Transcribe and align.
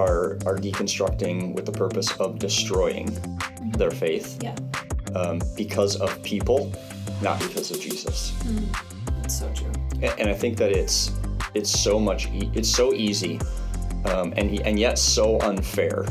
are 0.00 0.38
are 0.46 0.56
deconstructing 0.68 1.54
with 1.54 1.64
the 1.66 1.72
purpose 1.72 2.10
of 2.18 2.38
destroying 2.38 3.06
their 3.78 3.90
faith 3.90 4.38
Yeah. 4.42 4.54
um, 5.14 5.40
because 5.56 5.96
of 5.96 6.10
people, 6.22 6.72
not 7.22 7.38
because 7.40 7.70
of 7.70 7.78
Jesus. 7.80 8.32
It's 9.24 9.38
so 9.38 9.46
true. 9.54 9.72
A- 10.02 10.18
And 10.20 10.28
I 10.28 10.34
think 10.34 10.56
that 10.58 10.72
it's 10.72 11.12
it's 11.54 11.70
so 11.70 11.98
much 11.98 12.28
e- 12.28 12.50
it's 12.54 12.68
so 12.80 12.86
easy, 12.94 13.38
um, 14.06 14.32
and 14.38 14.46
and 14.68 14.78
yet 14.78 14.98
so 14.98 15.38
unfair 15.50 16.06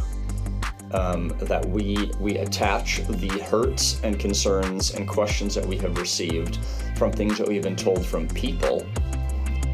um, 0.92 1.30
that 1.52 1.64
we 1.76 2.12
we 2.20 2.32
attach 2.46 3.02
the 3.08 3.30
hurts 3.52 3.86
and 4.04 4.20
concerns 4.20 4.94
and 4.96 5.08
questions 5.08 5.54
that 5.56 5.66
we 5.66 5.78
have 5.78 5.98
received 5.98 6.58
from 6.98 7.12
things 7.12 7.38
that 7.38 7.48
we've 7.48 7.64
been 7.70 7.76
told 7.88 8.06
from 8.06 8.28
people 8.30 8.86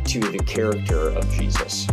to 0.06 0.20
the 0.20 0.40
character 0.56 1.10
of 1.20 1.24
Jesus. 1.32 1.88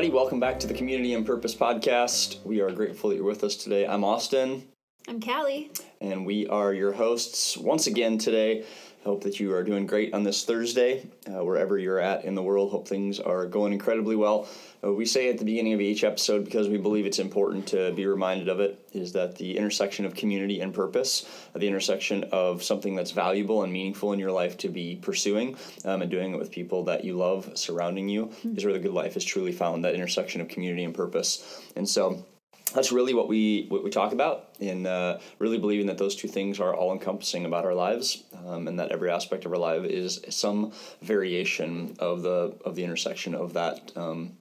Everybody, 0.00 0.16
welcome 0.16 0.40
back 0.40 0.58
to 0.60 0.66
the 0.66 0.72
Community 0.72 1.12
and 1.12 1.26
Purpose 1.26 1.54
podcast. 1.54 2.42
We 2.42 2.62
are 2.62 2.70
grateful 2.70 3.10
that 3.10 3.16
you're 3.16 3.24
with 3.26 3.44
us 3.44 3.54
today. 3.54 3.86
I'm 3.86 4.02
Austin 4.02 4.66
I'm 5.06 5.20
Calli. 5.20 5.78
and 6.00 6.24
we 6.24 6.46
are 6.46 6.72
your 6.72 6.92
hosts 6.92 7.54
once 7.58 7.86
again 7.86 8.16
today. 8.16 8.64
Hope 9.04 9.24
that 9.24 9.40
you 9.40 9.54
are 9.54 9.64
doing 9.64 9.86
great 9.86 10.12
on 10.12 10.24
this 10.24 10.44
Thursday, 10.44 11.08
uh, 11.26 11.42
wherever 11.42 11.78
you're 11.78 11.98
at 11.98 12.26
in 12.26 12.34
the 12.34 12.42
world. 12.42 12.70
Hope 12.70 12.86
things 12.86 13.18
are 13.18 13.46
going 13.46 13.72
incredibly 13.72 14.14
well. 14.14 14.46
Uh, 14.84 14.92
we 14.92 15.06
say 15.06 15.30
at 15.30 15.38
the 15.38 15.44
beginning 15.46 15.72
of 15.72 15.80
each 15.80 16.04
episode 16.04 16.44
because 16.44 16.68
we 16.68 16.76
believe 16.76 17.06
it's 17.06 17.18
important 17.18 17.66
to 17.68 17.92
be 17.92 18.04
reminded 18.04 18.48
of 18.48 18.60
it 18.60 18.78
is 18.92 19.12
that 19.12 19.36
the 19.36 19.56
intersection 19.56 20.04
of 20.04 20.14
community 20.14 20.60
and 20.60 20.74
purpose, 20.74 21.26
uh, 21.54 21.58
the 21.58 21.66
intersection 21.66 22.24
of 22.30 22.62
something 22.62 22.94
that's 22.94 23.12
valuable 23.12 23.62
and 23.62 23.72
meaningful 23.72 24.12
in 24.12 24.18
your 24.18 24.32
life 24.32 24.58
to 24.58 24.68
be 24.68 24.96
pursuing 24.96 25.56
um, 25.86 26.02
and 26.02 26.10
doing 26.10 26.34
it 26.34 26.38
with 26.38 26.50
people 26.50 26.84
that 26.84 27.02
you 27.02 27.16
love 27.16 27.50
surrounding 27.54 28.06
you, 28.06 28.30
is 28.44 28.66
where 28.66 28.74
the 28.74 28.78
good 28.78 28.92
life 28.92 29.16
is 29.16 29.24
truly 29.24 29.52
found. 29.52 29.82
That 29.82 29.94
intersection 29.94 30.42
of 30.42 30.48
community 30.48 30.84
and 30.84 30.94
purpose, 30.94 31.62
and 31.74 31.88
so 31.88 32.26
that's 32.72 32.92
really 32.92 33.14
what 33.14 33.28
we 33.28 33.66
what 33.68 33.82
we 33.82 33.90
talk 33.90 34.12
about 34.12 34.48
in 34.60 34.86
uh, 34.86 35.18
really 35.38 35.58
believing 35.58 35.86
that 35.86 35.98
those 35.98 36.16
two 36.16 36.28
things 36.28 36.60
are 36.60 36.74
all 36.74 36.92
encompassing 36.92 37.44
about 37.44 37.64
our 37.64 37.74
lives 37.74 38.24
um, 38.46 38.68
and 38.68 38.78
that 38.78 38.92
every 38.92 39.10
aspect 39.10 39.44
of 39.44 39.52
our 39.52 39.58
life 39.58 39.84
is 39.84 40.20
some 40.28 40.72
variation 41.02 41.96
of 41.98 42.22
the 42.22 42.54
of 42.64 42.74
the 42.74 42.84
intersection 42.84 43.34
of 43.34 43.52
that 43.54 43.92
um, 43.96 44.32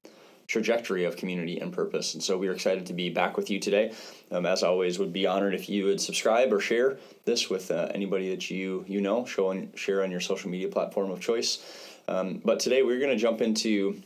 trajectory 0.49 1.05
of 1.05 1.15
community 1.15 1.59
and 1.59 1.71
purpose. 1.71 2.15
And 2.15 2.23
so 2.23 2.35
we 2.35 2.47
are 2.47 2.53
excited 2.53 2.87
to 2.87 2.93
be 2.93 3.11
back 3.11 3.37
with 3.37 3.51
you 3.51 3.59
today. 3.59 3.93
Um, 4.31 4.47
as 4.47 4.63
always 4.63 4.97
would 4.97 5.13
be 5.13 5.27
honored 5.27 5.53
if 5.53 5.69
you 5.69 5.85
would 5.85 6.01
subscribe 6.01 6.51
or 6.51 6.59
share 6.59 6.97
this 7.23 7.51
with 7.51 7.69
uh, 7.69 7.89
anybody 7.93 8.31
that 8.31 8.49
you 8.49 8.83
you 8.87 8.99
know. 8.99 9.25
Show 9.25 9.49
on 9.51 9.71
share 9.75 10.03
on 10.03 10.11
your 10.11 10.19
social 10.19 10.49
media 10.49 10.67
platform 10.67 11.11
of 11.11 11.19
choice. 11.19 11.59
Um, 12.07 12.41
but 12.43 12.59
today 12.59 12.81
we're 12.81 12.99
going 12.99 13.11
to 13.11 13.21
jump 13.21 13.41
into 13.41 14.01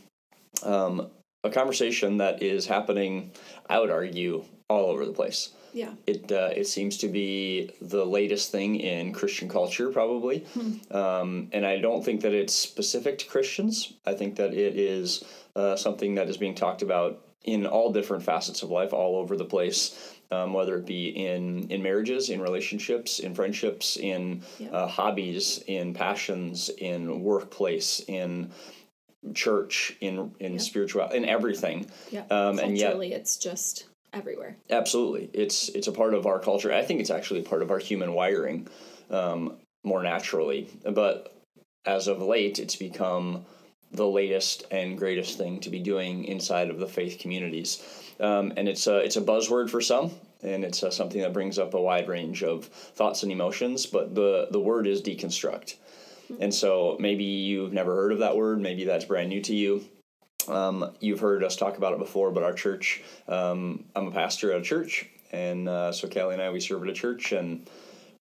um, 0.64 1.10
a 1.44 1.50
conversation 1.50 2.18
that 2.18 2.42
is 2.42 2.66
happening, 2.66 3.32
I 3.70 3.80
would 3.80 3.90
argue, 3.92 4.44
all 4.70 4.86
over 4.90 5.06
the 5.06 5.12
place. 5.12 5.50
Yeah. 5.74 5.94
It 6.06 6.32
uh, 6.32 6.52
it 6.56 6.68
seems 6.68 6.98
to 7.00 7.08
be 7.08 7.72
the 7.82 8.06
latest 8.06 8.52
thing 8.52 8.76
in 8.80 9.12
Christian 9.12 9.50
culture, 9.50 9.90
probably, 9.90 10.40
Hmm. 10.54 10.96
um, 10.96 11.50
and 11.52 11.66
I 11.66 11.80
don't 11.80 12.06
think 12.06 12.22
that 12.22 12.32
it's 12.34 12.54
specific 12.54 13.18
to 13.20 13.26
Christians. 13.26 13.94
I 14.06 14.14
think 14.14 14.36
that 14.36 14.54
it 14.54 14.78
is 14.78 15.24
uh, 15.56 15.76
something 15.76 16.16
that 16.16 16.30
is 16.30 16.38
being 16.38 16.54
talked 16.56 16.84
about 16.84 17.26
in 17.44 17.66
all 17.66 17.92
different 17.92 18.24
facets 18.24 18.62
of 18.64 18.70
life, 18.70 18.94
all 18.94 19.16
over 19.18 19.36
the 19.36 19.46
place. 19.46 20.10
Um, 20.32 20.54
whether 20.54 20.78
it 20.78 20.86
be 20.88 21.10
in 21.10 21.70
in 21.70 21.84
marriages, 21.84 22.30
in 22.30 22.42
relationships, 22.42 23.20
in 23.20 23.36
friendships, 23.36 23.98
in 23.98 24.42
Yeah. 24.60 24.70
uh, 24.72 24.88
hobbies, 24.88 25.64
in 25.68 25.94
passions, 25.94 26.70
in 26.70 27.22
workplace, 27.24 28.00
in 28.08 28.50
church, 29.34 29.96
in 30.02 30.32
in 30.40 30.54
Yeah. 30.54 30.60
spiritual, 30.60 31.10
in 31.10 31.26
everything. 31.26 31.88
Yeah. 32.12 32.26
Um, 32.30 32.60
and 32.60 32.78
yet- 32.78 32.96
it's 33.02 33.38
just 33.38 33.86
everywhere. 34.14 34.58
Absolutely, 34.70 35.30
it's 35.34 35.70
it's 35.70 35.88
a 35.88 35.92
part 35.92 36.14
of 36.14 36.26
our 36.26 36.40
culture. 36.40 36.72
I 36.74 36.84
think 36.84 37.00
it's 37.00 37.10
actually 37.10 37.40
a 37.40 37.44
part 37.44 37.62
of 37.62 37.72
our 37.72 37.80
human 37.80 38.14
wiring, 38.14 38.68
um, 39.10 39.58
more 39.84 40.04
naturally. 40.04 40.68
But 40.84 41.34
as 41.86 42.08
of 42.08 42.22
late, 42.22 42.60
it's 42.60 42.76
become 42.76 43.46
the 43.92 44.08
latest 44.08 44.66
and 44.72 44.98
greatest 44.98 45.38
thing 45.38 45.60
to 45.60 45.70
be 45.70 45.80
doing 45.80 46.26
inside 46.26 46.70
of 46.70 46.80
the 46.80 46.88
faith 46.88 47.20
communities, 47.20 47.82
um, 48.20 48.52
and 48.58 48.68
it's 48.68 48.88
a 48.88 48.98
it's 49.00 49.18
a 49.18 49.22
buzzword 49.22 49.70
for 49.70 49.82
some, 49.82 50.12
and 50.42 50.64
it's 50.64 50.82
uh, 50.84 50.90
something 50.90 51.22
that 51.22 51.32
brings 51.34 51.60
up 51.60 51.74
a 51.74 51.82
wide 51.82 52.08
range 52.08 52.44
of 52.44 52.66
thoughts 52.66 53.24
and 53.24 53.32
emotions. 53.32 53.86
But 53.86 54.16
the 54.16 54.48
the 54.52 54.60
word 54.60 54.88
is 54.88 55.02
deconstruct, 55.02 55.76
and 56.40 56.54
so 56.54 56.98
maybe 57.00 57.24
you've 57.24 57.74
never 57.74 57.96
heard 57.96 58.12
of 58.12 58.20
that 58.20 58.36
word. 58.36 58.60
Maybe 58.60 58.86
that's 58.86 59.06
brand 59.06 59.30
new 59.30 59.42
to 59.42 59.56
you. 59.56 59.84
Um, 60.48 60.92
you've 61.00 61.20
heard 61.20 61.44
us 61.44 61.56
talk 61.56 61.78
about 61.78 61.94
it 61.94 62.00
before, 62.00 62.32
but 62.32 62.44
our 62.44 62.54
church, 62.54 63.02
um, 63.28 63.86
I'm 63.96 64.08
a 64.08 64.12
pastor 64.12 64.52
at 64.52 64.60
a 64.60 64.64
church, 64.64 65.08
and 65.32 65.70
uh, 65.70 65.92
so 65.92 66.08
Calli 66.08 66.34
and 66.34 66.42
I, 66.42 66.50
we 66.50 66.60
serve 66.60 66.84
at 66.84 66.90
a 66.90 66.94
church, 66.94 67.32
and 67.32 67.68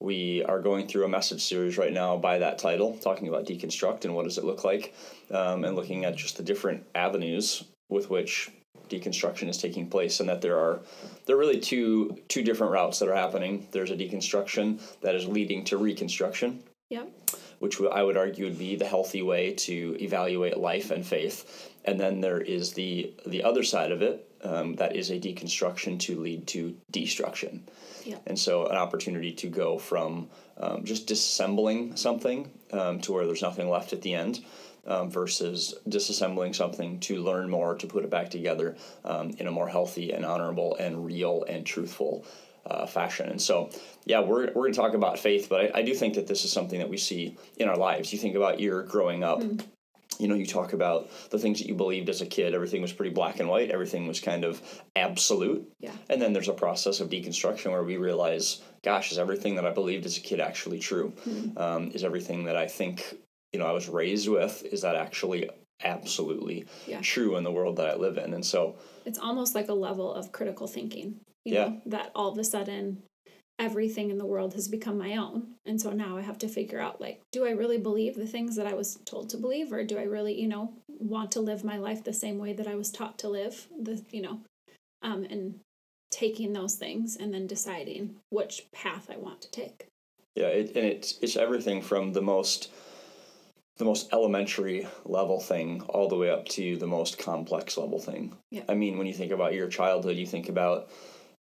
we 0.01 0.45
are 0.45 0.61
going 0.61 0.87
through 0.87 1.05
a 1.05 1.09
message 1.09 1.43
series 1.43 1.79
right 1.79 1.93
now 1.93 2.17
by 2.17 2.39
that 2.39 2.59
title, 2.59 2.97
talking 2.99 3.29
about 3.29 3.47
deconstruct 3.47 4.05
and 4.05 4.15
what 4.15 4.25
does 4.25 4.39
it 4.39 4.45
look 4.45 4.65
like, 4.65 4.95
um, 5.31 5.65
and 5.65 5.75
looking 5.75 6.05
at 6.05 6.17
just 6.17 6.37
the 6.37 6.43
different 6.43 6.85
avenues 6.95 7.65
with 7.89 8.09
which 8.09 8.51
deconstruction 8.89 9.49
is 9.49 9.59
taking 9.59 9.89
place, 9.89 10.21
and 10.21 10.29
that 10.29 10.43
there 10.43 10.59
are 10.59 10.81
there 11.27 11.37
are 11.37 11.41
really 11.41 11.61
two 11.61 12.19
two 12.29 12.43
different 12.43 12.73
routes 12.73 13.01
that 13.01 13.09
are 13.09 13.17
happening. 13.17 13.67
There's 13.73 13.91
a 13.91 13.97
deconstruction 13.97 14.81
that 15.01 15.17
is 15.17 15.27
leading 15.27 15.65
to 15.65 15.77
reconstruction, 15.77 16.63
Yep. 16.93 17.11
Which 17.63 17.81
I 17.81 18.03
would 18.03 18.17
argue 18.17 18.47
would 18.47 18.59
be 18.59 18.75
the 18.75 18.89
healthy 18.89 19.23
way 19.23 19.53
to 19.53 19.97
evaluate 20.01 20.57
life 20.57 20.91
and 20.91 21.07
faith. 21.07 21.71
And 21.85 21.99
then 21.99 22.21
there 22.21 22.41
is 22.41 22.73
the 22.73 23.15
the 23.25 23.45
other 23.45 23.63
side 23.63 23.93
of 23.93 24.03
it 24.03 24.29
um, 24.43 24.75
that 24.75 24.97
is 24.97 25.11
a 25.11 25.21
deconstruction 25.21 26.01
to 26.01 26.21
lead 26.21 26.49
to 26.49 26.77
destruction. 26.91 27.63
Yeah. 28.05 28.19
And 28.27 28.37
so 28.37 28.67
an 28.67 28.77
opportunity 28.77 29.31
to 29.35 29.47
go 29.47 29.79
from 29.79 30.29
um, 30.59 30.83
just 30.83 31.07
disassembling 31.07 31.97
something 31.97 32.51
um, 32.73 32.99
to 33.03 33.13
where 33.13 33.27
there's 33.27 33.43
nothing 33.43 33.71
left 33.71 33.93
at 33.93 34.03
the 34.03 34.15
end. 34.15 34.45
Um, 34.85 35.13
versus 35.13 35.77
disassembling 35.89 36.57
something 36.57 36.99
to 37.07 37.23
learn 37.23 37.49
more 37.49 37.77
to 37.77 37.87
put 37.87 38.03
it 38.03 38.11
back 38.11 38.31
together 38.31 38.77
um, 39.05 39.31
in 39.39 39.47
a 39.47 39.53
more 39.53 39.69
healthy 39.69 40.11
and 40.13 40.25
honorable 40.25 40.75
and 40.75 41.07
real 41.07 41.45
and 41.45 41.65
truthful 41.65 42.27
uh, 42.67 42.87
fashion. 42.87 43.29
And 43.29 43.41
so, 43.41 43.71
yeah, 44.05 44.21
we're, 44.21 44.47
we're 44.47 44.63
going 44.63 44.73
to 44.73 44.79
talk 44.81 44.95
about 44.95 45.19
faith, 45.19 45.49
but 45.49 45.75
I, 45.75 45.81
I 45.81 45.83
do 45.83 45.95
think 45.95 46.15
that 46.15 46.27
this 46.27 46.45
is 46.45 46.53
something 46.53 46.79
that 46.79 46.89
we 46.89 46.97
see 46.97 47.37
in 47.57 47.69
our 47.69 47.77
lives. 47.77 48.13
You 48.13 48.19
think 48.19 48.37
about 48.37 48.61
your 48.61 48.83
growing 48.83 49.25
up. 49.25 49.43
You 50.19 50.29
know, 50.29 50.35
you 50.35 50.47
talk 50.47 50.73
about 50.75 51.11
the 51.31 51.39
things 51.39 51.59
that 51.59 51.67
you 51.67 51.75
believed 51.75 52.09
as 52.09 52.21
a 52.21 52.27
kid. 52.27 52.55
Everything 52.55 52.83
was 52.83 52.93
pretty 52.93 53.13
black 53.13 53.41
and 53.41 53.49
white. 53.49 53.71
Everything 53.71 54.07
was 54.07 54.21
kind 54.21 54.45
of 54.45 54.61
absolute. 54.95 55.67
Yeah. 55.81 55.91
And 56.11 56.21
then 56.21 56.33
there's 56.33 56.49
a 56.49 56.53
process 56.53 57.01
of 57.01 57.09
deconstruction 57.09 57.71
where 57.73 57.83
we 57.83 57.97
realize, 57.97 58.61
gosh, 58.85 59.11
is 59.11 59.19
everything 59.19 59.57
that 59.57 59.67
I 59.67 59.71
believed 59.73 60.05
as 60.05 60.19
a 60.19 60.21
kid 60.21 60.39
actually 60.39 60.79
true? 60.79 61.13
Um, 61.57 61.91
is 61.93 62.05
everything 62.05 62.45
that 62.45 62.57
I 62.57 62.69
think, 62.69 63.17
you 63.53 63.59
know, 63.59 63.67
I 63.67 63.73
was 63.73 63.89
raised 63.89 64.29
with, 64.29 64.63
is 64.71 64.83
that 64.83 64.95
actually 64.97 65.49
absolutely 65.83 66.67
Yeah. 66.87 67.01
true 67.01 67.37
in 67.37 67.43
the 67.43 67.51
world 67.51 67.77
that 67.77 67.89
I 67.89 67.97
live 67.97 68.19
in? 68.19 68.35
And 68.35 68.45
so, 68.45 68.77
It's 69.07 69.19
almost 69.19 69.55
like 69.55 69.69
a 69.71 69.75
level 69.75 70.13
of 70.15 70.31
critical 70.31 70.67
thinking. 70.67 71.21
You 71.45 71.55
Yeah. 71.55 71.69
know, 71.69 71.83
that 71.87 72.13
all 72.15 72.31
of 72.31 72.39
a 72.39 72.45
sudden 72.45 73.03
everything 73.59 74.11
in 74.11 74.19
the 74.19 74.27
world 74.27 74.55
has 74.55 74.67
become 74.69 74.99
my 74.99 75.17
own. 75.17 75.55
And 75.65 75.81
so 75.81 75.91
now 75.91 76.17
I 76.17 76.23
have 76.23 76.39
to 76.39 76.49
figure 76.49 76.81
out 76.81 77.01
like, 77.01 77.21
do 77.31 77.47
I 77.47 77.51
really 77.51 77.79
believe 77.79 78.15
the 78.15 78.27
things 78.27 78.57
that 78.57 78.67
I 78.67 78.75
was 78.75 78.99
told 79.05 79.29
to 79.31 79.37
believe 79.37 79.73
or 79.73 79.85
do 79.85 79.99
I 79.99 80.03
really, 80.03 80.41
you 80.41 80.49
know, 80.49 80.73
want 80.89 81.31
to 81.33 81.41
live 81.41 81.63
my 81.65 81.79
life 81.79 82.03
the 82.03 82.13
same 82.13 82.39
way 82.39 82.53
that 82.55 82.67
I 82.67 82.75
was 82.75 82.91
taught 82.91 83.19
to 83.19 83.29
live? 83.29 83.69
The 83.79 84.03
you 84.11 84.23
know, 84.23 84.41
um 85.03 85.25
and 85.25 85.61
taking 86.11 86.53
those 86.53 86.75
things 86.75 87.17
and 87.17 87.33
then 87.33 87.47
deciding 87.47 88.17
which 88.31 88.67
path 88.73 89.09
I 89.11 89.17
want 89.17 89.41
to 89.43 89.51
take. 89.51 89.87
Yeah, 90.35 90.49
it, 90.49 90.77
and 90.77 90.87
it's 90.87 91.19
it's 91.23 91.37
everything 91.37 91.83
from 91.83 92.13
the 92.13 92.23
most 92.23 92.71
the 93.79 93.85
most 93.85 94.13
elementary 94.13 94.87
level 95.05 95.41
thing 95.41 95.81
all 95.89 96.09
the 96.09 96.17
way 96.17 96.31
up 96.31 96.47
to 96.47 96.77
the 96.77 96.87
most 96.87 97.19
complex 97.19 97.77
level 97.77 97.99
thing. 97.99 98.37
Yeah. 98.51 98.65
I 98.69 98.75
mean, 98.75 98.99
when 98.99 99.07
you 99.07 99.15
think 99.15 99.33
about 99.33 99.55
your 99.55 99.69
childhood, 99.69 100.17
you 100.17 100.27
think 100.27 100.49
about 100.49 100.91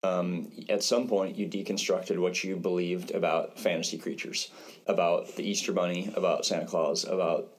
um, 0.03 0.51
at 0.69 0.83
some 0.83 1.07
point 1.07 1.37
you 1.37 1.47
deconstructed 1.47 2.17
what 2.17 2.43
you 2.43 2.55
believed 2.55 3.11
about 3.11 3.59
fantasy 3.59 3.97
creatures, 3.97 4.51
about 4.87 5.35
the 5.35 5.43
Easter 5.43 5.71
Bunny, 5.71 6.11
about 6.15 6.45
Santa 6.45 6.65
Claus, 6.65 7.03
about 7.05 7.49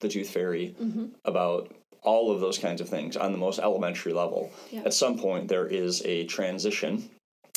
the 0.00 0.08
Tooth 0.08 0.30
Fairy, 0.30 0.74
Mm-hmm. 0.80 1.06
about 1.24 1.74
all 2.02 2.30
of 2.30 2.40
those 2.40 2.58
kinds 2.58 2.82
of 2.82 2.88
things 2.88 3.16
on 3.16 3.32
the 3.32 3.38
most 3.38 3.58
elementary 3.58 4.12
level. 4.12 4.52
Yeah. 4.70 4.82
At 4.84 4.92
some 4.92 5.18
point, 5.18 5.48
there 5.48 5.66
is 5.66 6.02
a 6.04 6.26
transition. 6.26 7.08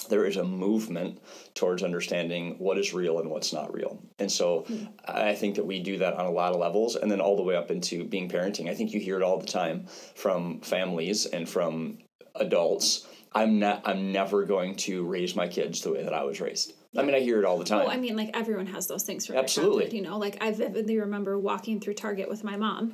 There 0.09 0.23
is 0.25 0.37
a 0.37 0.43
movement 0.45 1.19
towards 1.53 1.83
understanding 1.83 2.55
what 2.57 2.77
is 2.77 2.93
real 2.93 3.19
and 3.19 3.29
what's 3.29 3.51
not 3.51 3.73
real. 3.73 3.99
And 4.19 4.31
so 4.31 4.65
I 5.05 5.35
think 5.35 5.55
that 5.55 5.65
we 5.65 5.83
do 5.83 5.97
that 5.97 6.13
on 6.13 6.25
a 6.27 6.31
lot 6.31 6.53
of 6.53 6.61
levels 6.61 6.95
and 6.95 7.11
then 7.11 7.19
all 7.19 7.35
the 7.35 7.43
way 7.43 7.57
up 7.57 7.71
into 7.71 8.05
being 8.05 8.29
parenting. 8.29 8.69
I 8.69 8.73
think 8.73 8.93
you 8.93 9.01
hear 9.01 9.17
it 9.17 9.21
all 9.23 9.37
the 9.37 9.45
time 9.45 9.85
from 10.15 10.61
families 10.61 11.25
and 11.25 11.49
from 11.49 11.97
adults. 12.35 13.05
I'm 13.33 13.59
not 13.59 13.81
I'm 13.85 14.11
never 14.11 14.45
going 14.45 14.75
to 14.77 15.05
raise 15.05 15.35
my 15.35 15.47
kids 15.47 15.81
the 15.81 15.91
way 15.91 16.03
that 16.03 16.13
I 16.13 16.23
was 16.23 16.39
raised. 16.41 16.73
I 16.97 17.03
mean, 17.03 17.13
I 17.13 17.19
hear 17.19 17.37
it 17.39 17.45
all 17.45 17.57
the 17.59 17.65
time. 17.65 17.85
Oh, 17.85 17.89
I 17.89 17.97
mean, 17.97 18.15
like 18.15 18.31
everyone 18.33 18.65
has 18.67 18.87
those 18.87 19.03
things 19.03 19.25
from 19.27 19.35
Absolutely. 19.37 19.95
you 19.95 20.01
know. 20.01 20.17
Like 20.17 20.37
I 20.41 20.51
vividly 20.51 20.99
remember 20.99 21.37
walking 21.37 21.79
through 21.79 21.93
Target 21.95 22.27
with 22.29 22.43
my 22.43 22.57
mom, 22.57 22.93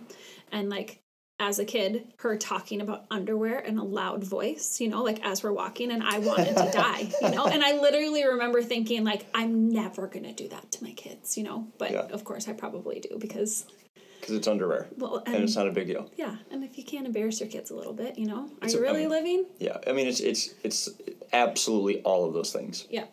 and 0.51 0.69
like 0.69 1.00
as 1.39 1.57
a 1.59 1.65
kid, 1.65 2.13
her 2.19 2.38
talking 2.38 2.80
about 2.80 3.06
underwear 3.09 3.59
in 3.59 3.77
a 3.77 3.83
loud 3.83 4.24
voice, 4.24 4.80
you 4.80 4.88
know, 4.88 5.03
like 5.03 5.24
as 5.25 5.44
we're 5.44 5.51
walking, 5.51 5.91
and 5.91 6.03
I 6.03 6.19
wanted 6.19 6.56
to 6.57 6.69
die, 6.71 7.09
you 7.21 7.31
know. 7.31 7.45
And 7.47 7.63
I 7.63 7.80
literally 7.80 8.25
remember 8.25 8.62
thinking, 8.62 9.03
like, 9.03 9.25
I'm 9.33 9.69
never 9.69 10.07
gonna 10.07 10.33
do 10.33 10.47
that 10.50 10.71
to 10.74 10.83
my 10.83 10.91
kids, 10.91 11.38
you 11.38 11.44
know. 11.44 11.68
But 11.77 11.91
Yeah. 11.91 12.00
of 12.12 12.24
course, 12.24 12.47
I 12.47 12.53
probably 12.53 13.00
do 13.00 13.18
because, 13.19 13.65
because 14.24 14.38
it's 14.38 14.48
underwear, 14.48 14.88
well, 14.98 15.22
and 15.25 15.36
and, 15.36 15.44
it's 15.44 15.58
not 15.58 15.68
a 15.68 15.72
big 15.72 15.86
deal. 15.88 16.10
yeah, 16.16 16.38
and 16.50 16.64
if 16.64 16.78
you 16.78 16.84
can't 16.86 17.06
embarrass 17.06 17.42
your 17.42 17.50
kids 17.50 17.72
a 17.72 17.75
little 17.75 17.92
bit, 17.92 18.18
you 18.18 18.25
know, 18.25 18.44
are 18.62 18.66
It's 18.66 18.74
you 18.74 18.80
a- 18.80 18.84
I 18.84 18.86
really 18.86 19.02
mean- 19.02 19.10
living? 19.10 19.46
Yeah, 19.60 19.78
I 19.86 19.92
mean, 19.92 20.08
it's 20.08 20.22
it's 20.22 20.54
it's 20.64 20.90
absolutely 21.34 22.02
all 22.04 22.25
of 22.25 22.34
those 22.34 22.54
things. 22.54 22.88
Yeah, 22.90 23.06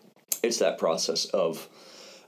It's 0.44 0.58
that 0.58 0.78
process 0.78 1.24
of. 1.26 1.68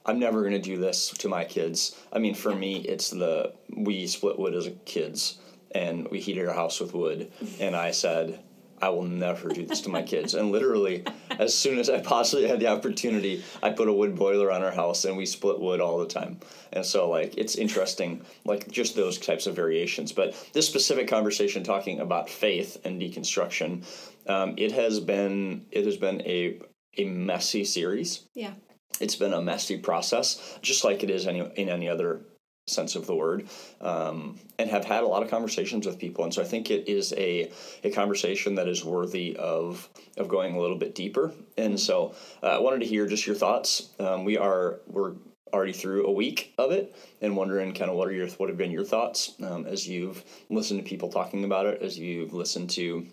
I'm 0.04 0.18
never 0.18 0.40
going 0.40 0.50
to 0.54 0.58
do 0.58 0.78
this 0.78 1.10
to 1.18 1.28
my 1.28 1.44
kids. 1.44 1.94
I 2.12 2.18
mean, 2.18 2.34
for 2.34 2.52
me, 2.52 2.78
it's 2.78 3.10
the 3.10 3.52
we 3.76 4.08
split 4.08 4.36
wood 4.36 4.52
as 4.56 4.68
kids, 4.84 5.38
and 5.70 6.08
we 6.08 6.18
heated 6.18 6.48
our 6.48 6.54
house 6.54 6.80
with 6.80 6.92
wood. 6.92 7.30
And 7.60 7.76
I 7.76 7.92
said, 7.92 8.40
I 8.82 8.88
will 8.88 9.04
never 9.04 9.48
do 9.48 9.64
this 9.64 9.80
to 9.82 9.88
my 9.88 10.02
kids. 10.02 10.34
And 10.34 10.50
literally, 10.50 11.04
as 11.30 11.56
soon 11.56 11.78
as 11.78 11.88
I 11.88 12.00
possibly 12.00 12.48
had 12.48 12.58
the 12.58 12.66
opportunity, 12.66 13.44
I 13.62 13.70
put 13.70 13.88
a 13.88 13.92
wood 13.92 14.16
boiler 14.16 14.50
on 14.50 14.62
our 14.62 14.72
house, 14.72 15.04
and 15.04 15.16
we 15.16 15.24
split 15.24 15.60
wood 15.60 15.80
all 15.80 15.98
the 15.98 16.06
time. 16.06 16.40
And 16.72 16.84
so, 16.84 17.08
like, 17.08 17.38
it's 17.38 17.54
interesting, 17.54 18.22
like 18.44 18.68
just 18.68 18.96
those 18.96 19.18
types 19.18 19.46
of 19.46 19.54
variations. 19.54 20.10
But 20.10 20.34
this 20.52 20.66
specific 20.66 21.06
conversation, 21.06 21.62
talking 21.62 22.00
about 22.00 22.28
faith 22.28 22.76
and 22.84 23.00
deconstruction, 23.00 23.84
um, 24.28 24.54
it 24.56 24.72
has 24.72 24.98
been 25.00 25.66
it 25.70 25.84
has 25.86 25.96
been 25.96 26.20
a 26.22 26.60
a 26.98 27.04
messy 27.04 27.64
series 27.64 28.26
yeah, 28.34 28.52
it's 29.00 29.16
been 29.16 29.32
a 29.32 29.40
messy 29.40 29.78
process, 29.78 30.58
just 30.60 30.84
like 30.84 31.02
it 31.02 31.10
is 31.10 31.26
any 31.26 31.40
in 31.56 31.68
any 31.68 31.88
other 31.88 32.20
sense 32.66 32.94
of 32.94 33.06
the 33.06 33.14
word, 33.14 33.48
um, 33.80 34.38
and 34.58 34.70
have 34.70 34.84
had 34.84 35.02
a 35.02 35.06
lot 35.06 35.22
of 35.22 35.30
conversations 35.30 35.86
with 35.86 35.98
people. 35.98 36.24
And 36.24 36.32
so 36.32 36.42
I 36.42 36.44
think 36.44 36.70
it 36.70 36.88
is 36.88 37.12
a 37.16 37.50
a 37.84 37.90
conversation 37.90 38.54
that 38.56 38.68
is 38.68 38.84
worthy 38.84 39.36
of 39.36 39.88
of 40.16 40.28
going 40.28 40.54
a 40.54 40.60
little 40.60 40.78
bit 40.78 40.94
deeper. 40.94 41.32
And 41.56 41.78
so 41.78 42.14
uh, 42.42 42.46
I 42.46 42.58
wanted 42.58 42.80
to 42.80 42.86
hear 42.86 43.06
just 43.06 43.26
your 43.26 43.36
thoughts. 43.36 43.90
Um, 43.98 44.24
we 44.24 44.36
are 44.38 44.80
we're 44.86 45.14
already 45.52 45.72
through 45.72 46.06
a 46.06 46.12
week 46.12 46.54
of 46.56 46.70
it 46.72 46.94
and 47.20 47.36
wondering 47.36 47.74
kind 47.74 47.90
of 47.90 47.96
what 47.96 48.08
are 48.08 48.12
your 48.12 48.28
what 48.38 48.48
have 48.48 48.56
been 48.56 48.70
your 48.70 48.84
thoughts 48.84 49.34
um, 49.42 49.66
as 49.66 49.86
you've 49.86 50.24
listened 50.48 50.82
to 50.82 50.88
people 50.88 51.10
talking 51.10 51.44
about 51.44 51.66
it 51.66 51.82
as 51.82 51.98
you've 51.98 52.32
listened 52.32 52.70
to 52.70 53.06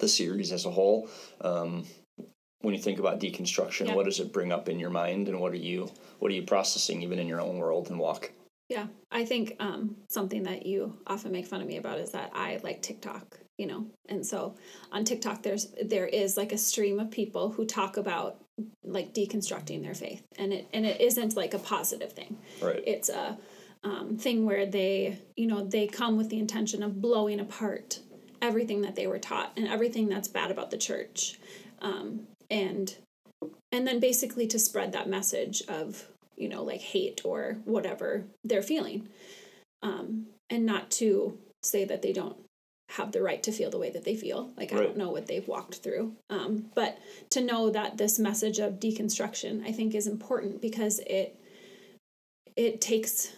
the 0.00 0.08
series 0.08 0.50
as 0.50 0.64
a 0.66 0.70
whole 0.70 1.08
um, 1.42 1.84
when 2.62 2.74
you 2.74 2.80
think 2.80 2.98
about 2.98 3.20
deconstruction 3.20 3.86
Yeah. 3.86 3.94
what 3.94 4.04
does 4.06 4.18
it 4.18 4.32
bring 4.32 4.50
up 4.50 4.68
in 4.68 4.80
your 4.80 4.90
mind 4.90 5.28
and 5.28 5.38
what 5.38 5.52
are 5.52 5.56
you 5.70 5.88
what 6.18 6.32
are 6.32 6.34
you 6.34 6.42
processing 6.42 7.02
even 7.02 7.20
in 7.20 7.28
your 7.28 7.40
own 7.40 7.58
world 7.58 7.88
and 7.88 8.00
walk 8.00 8.32
Yeah, 8.70 8.86
I 9.10 9.24
think 9.24 9.56
um, 9.58 9.96
something 10.08 10.44
that 10.44 10.64
you 10.64 10.96
often 11.04 11.32
make 11.32 11.46
fun 11.46 11.60
of 11.60 11.66
me 11.66 11.76
about 11.76 11.98
is 11.98 12.12
that 12.12 12.30
I 12.32 12.60
like 12.62 12.80
TikTok, 12.82 13.40
you 13.58 13.66
know, 13.66 13.86
and 14.08 14.24
so 14.24 14.54
on 14.92 15.04
TikTok 15.04 15.42
there's 15.42 15.74
there 15.84 16.06
is 16.06 16.36
like 16.36 16.52
a 16.52 16.58
stream 16.58 17.00
of 17.00 17.10
people 17.10 17.50
who 17.50 17.66
talk 17.66 17.96
about 17.96 18.40
like 18.84 19.12
deconstructing 19.12 19.82
their 19.82 19.94
faith, 19.94 20.22
and 20.38 20.52
it 20.52 20.68
and 20.72 20.86
it 20.86 21.00
isn't 21.00 21.36
like 21.36 21.52
a 21.52 21.58
positive 21.58 22.12
thing. 22.12 22.38
right. 22.62 22.82
It's 22.86 23.08
a 23.08 23.36
um, 23.82 24.16
thing 24.16 24.46
where 24.46 24.66
they 24.66 25.18
you 25.36 25.48
know 25.48 25.64
they 25.64 25.88
come 25.88 26.16
with 26.16 26.28
the 26.28 26.38
intention 26.38 26.84
of 26.84 27.02
blowing 27.02 27.40
apart 27.40 27.98
everything 28.40 28.82
that 28.82 28.94
they 28.94 29.06
were 29.06 29.18
taught 29.18 29.52
and 29.56 29.66
everything 29.66 30.08
that's 30.08 30.28
bad 30.28 30.52
about 30.52 30.70
the 30.70 30.78
church, 30.78 31.40
um, 31.82 32.20
and 32.48 32.96
and 33.72 33.84
then 33.84 33.98
basically 33.98 34.46
to 34.46 34.60
spread 34.60 34.92
that 34.92 35.08
message 35.08 35.60
of 35.68 36.06
you 36.40 36.48
know 36.48 36.62
like 36.62 36.80
hate 36.80 37.20
or 37.24 37.58
whatever 37.64 38.24
they're 38.44 38.62
feeling. 38.62 39.08
Um, 39.82 40.26
and 40.48 40.66
not 40.66 40.90
to 40.92 41.38
say 41.62 41.84
that 41.84 42.02
they 42.02 42.12
don't 42.12 42.36
have 42.90 43.12
the 43.12 43.22
right 43.22 43.42
to 43.44 43.52
feel 43.52 43.70
the 43.70 43.78
way 43.78 43.90
that 43.90 44.04
they 44.04 44.16
feel. 44.16 44.50
Like 44.56 44.72
i 44.72 44.76
don't 44.76 44.96
know 44.96 45.10
what 45.10 45.26
they've 45.26 45.46
walked 45.46 45.76
through. 45.76 46.16
Um, 46.28 46.66
but 46.74 46.98
to 47.30 47.40
know 47.40 47.70
that 47.70 47.98
this 47.98 48.18
message 48.18 48.58
of 48.58 48.80
deconstruction 48.80 49.64
i 49.66 49.72
think 49.72 49.94
is 49.94 50.06
important 50.06 50.60
because 50.60 50.98
it 51.00 51.36
it 52.56 52.80
takes 52.80 53.32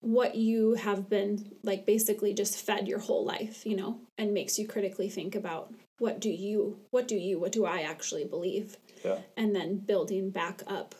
what 0.00 0.36
you 0.36 0.74
have 0.74 1.08
been 1.08 1.50
like 1.62 1.84
basically 1.84 2.32
just 2.32 2.64
fed 2.64 2.86
your 2.86 3.00
whole 3.00 3.24
life 3.24 3.66
you 3.66 3.76
know 3.76 3.98
and 4.16 4.32
makes 4.32 4.58
you 4.58 4.66
critically 4.66 5.08
think 5.08 5.34
about 5.34 5.72
what 5.98 6.20
do 6.20 6.30
you 6.30 6.78
what 6.90 7.08
do 7.08 7.16
you 7.16 7.38
what 7.38 7.52
do 7.52 7.64
i 7.64 7.82
actually 7.82 8.24
believe? 8.24 8.76
Yeah. 9.04 9.18
And 9.36 9.54
then 9.54 9.78
building 9.78 10.30
back 10.30 10.62
up 10.66 10.94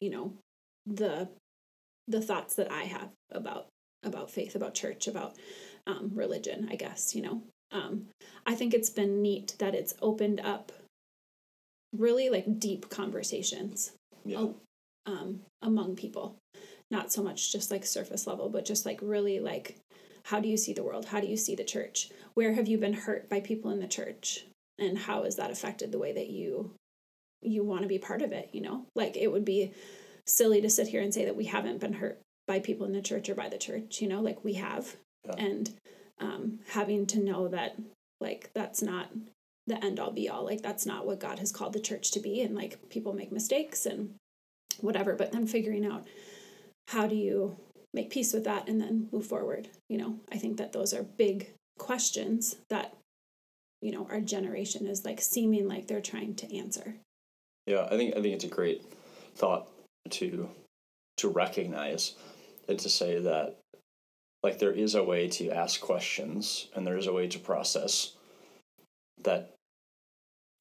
you 0.00 0.10
know 0.10 0.32
the 0.86 1.28
the 2.08 2.20
thoughts 2.20 2.54
that 2.54 2.70
i 2.70 2.84
have 2.84 3.10
about 3.32 3.66
about 4.02 4.30
faith 4.30 4.54
about 4.54 4.74
church 4.74 5.06
about 5.06 5.34
um, 5.86 6.10
religion 6.14 6.68
i 6.70 6.74
guess 6.74 7.14
you 7.14 7.22
know? 7.22 7.42
Um, 7.72 8.06
i 8.46 8.54
think 8.54 8.74
it's 8.74 8.90
been 8.90 9.22
neat 9.22 9.54
that 9.58 9.74
it's 9.74 9.94
opened 10.02 10.40
up 10.40 10.72
really 11.96 12.30
like 12.30 12.58
deep 12.58 12.88
conversations 12.88 13.92
yeah. 14.24 14.46
um, 15.06 15.40
among 15.62 15.96
people. 15.96 16.36
Not 16.90 17.12
so 17.12 17.22
much 17.22 17.52
just 17.52 17.70
like 17.70 17.86
surface 17.86 18.26
level 18.26 18.48
but 18.48 18.64
just 18.64 18.84
like 18.84 18.98
really 19.02 19.40
like 19.40 19.76
how 20.24 20.40
do 20.40 20.48
you 20.48 20.56
see 20.56 20.72
the 20.72 20.82
world? 20.82 21.06
How 21.06 21.20
do 21.20 21.26
you 21.26 21.36
see 21.36 21.54
the 21.54 21.64
church? 21.64 22.10
Where 22.34 22.52
have 22.52 22.68
you 22.68 22.78
been 22.78 22.92
hurt 22.92 23.28
by 23.28 23.40
people 23.40 23.70
in 23.70 23.80
the 23.80 23.86
church? 23.86 24.44
And 24.78 24.98
how 24.98 25.24
has 25.24 25.36
that 25.36 25.50
affected 25.50 25.92
the 25.92 25.98
way 25.98 26.12
that 26.12 26.28
you 26.28 26.72
you 27.42 27.64
want 27.64 27.82
to 27.82 27.88
be 27.88 27.98
part 27.98 28.22
of 28.22 28.32
it 28.32 28.50
you 28.52 28.60
know? 28.60 28.86
Like 28.94 29.16
it 29.16 29.30
would 29.30 29.44
be 29.44 29.72
silly 30.26 30.60
to 30.60 30.70
sit 30.70 30.88
here 30.88 31.02
and 31.02 31.12
say 31.12 31.24
that 31.24 31.36
we 31.36 31.46
haven't 31.46 31.80
been 31.80 31.94
hurt 31.94 32.20
by 32.46 32.60
people 32.60 32.86
in 32.86 32.92
the 32.92 33.02
church 33.02 33.28
or 33.28 33.34
by 33.34 33.48
the 33.48 33.58
church 33.58 34.00
you 34.00 34.08
know? 34.08 34.20
Like 34.20 34.44
we 34.44 34.54
have. 34.54 34.96
Yeah. 35.24 35.34
and 35.36 35.70
um, 36.18 36.60
having 36.68 37.06
to 37.08 37.22
know 37.22 37.48
that 37.48 37.76
like 38.20 38.50
that's 38.54 38.80
not 38.80 39.10
the 39.66 39.82
end 39.84 40.00
all 40.00 40.12
be 40.12 40.28
all. 40.30 40.44
Like 40.44 40.62
that's 40.62 40.86
not 40.86 41.06
what 41.06 41.20
god 41.20 41.38
has 41.38 41.52
called 41.52 41.72
the 41.74 41.80
church 41.80 42.10
to 42.12 42.20
be 42.20 42.40
and 42.42 42.54
like 42.54 42.88
people 42.88 43.12
make 43.12 43.30
mistakes 43.32 43.86
and 43.86 44.14
whatever 44.80 45.14
but 45.14 45.32
then 45.32 45.46
figuring 45.46 45.84
out 45.84 46.06
how 46.88 47.06
do 47.06 47.14
you 47.14 47.56
make 47.92 48.08
peace 48.08 48.32
with 48.32 48.44
that 48.44 48.66
and 48.68 48.80
then 48.80 49.08
move 49.12 49.26
forward 49.26 49.68
you 49.88 49.98
know? 49.98 50.16
I 50.32 50.36
think 50.38 50.56
that 50.56 50.72
those 50.72 50.94
are 50.94 51.02
big 51.02 51.50
questions 51.78 52.56
that 52.68 52.94
you 53.80 53.90
know 53.90 54.06
our 54.10 54.20
generation 54.20 54.86
is 54.86 55.04
like 55.04 55.20
seeming 55.20 55.66
like 55.66 55.86
they're 55.86 56.00
trying 56.00 56.34
to 56.34 56.56
answer 56.56 56.96
Yeah, 57.70 57.86
I 57.88 57.96
think 57.96 58.16
I 58.16 58.20
think 58.20 58.34
it's 58.34 58.44
a 58.44 58.48
great 58.48 58.82
thought 59.36 59.68
to 60.10 60.50
to 61.18 61.28
recognize 61.28 62.16
and 62.68 62.76
to 62.80 62.88
say 62.88 63.20
that 63.20 63.60
like 64.42 64.58
there 64.58 64.72
is 64.72 64.96
a 64.96 65.04
way 65.04 65.28
to 65.28 65.50
ask 65.50 65.80
questions 65.80 66.66
and 66.74 66.84
there 66.84 66.96
is 66.96 67.06
a 67.06 67.12
way 67.12 67.28
to 67.28 67.38
process 67.38 68.14
that 69.22 69.54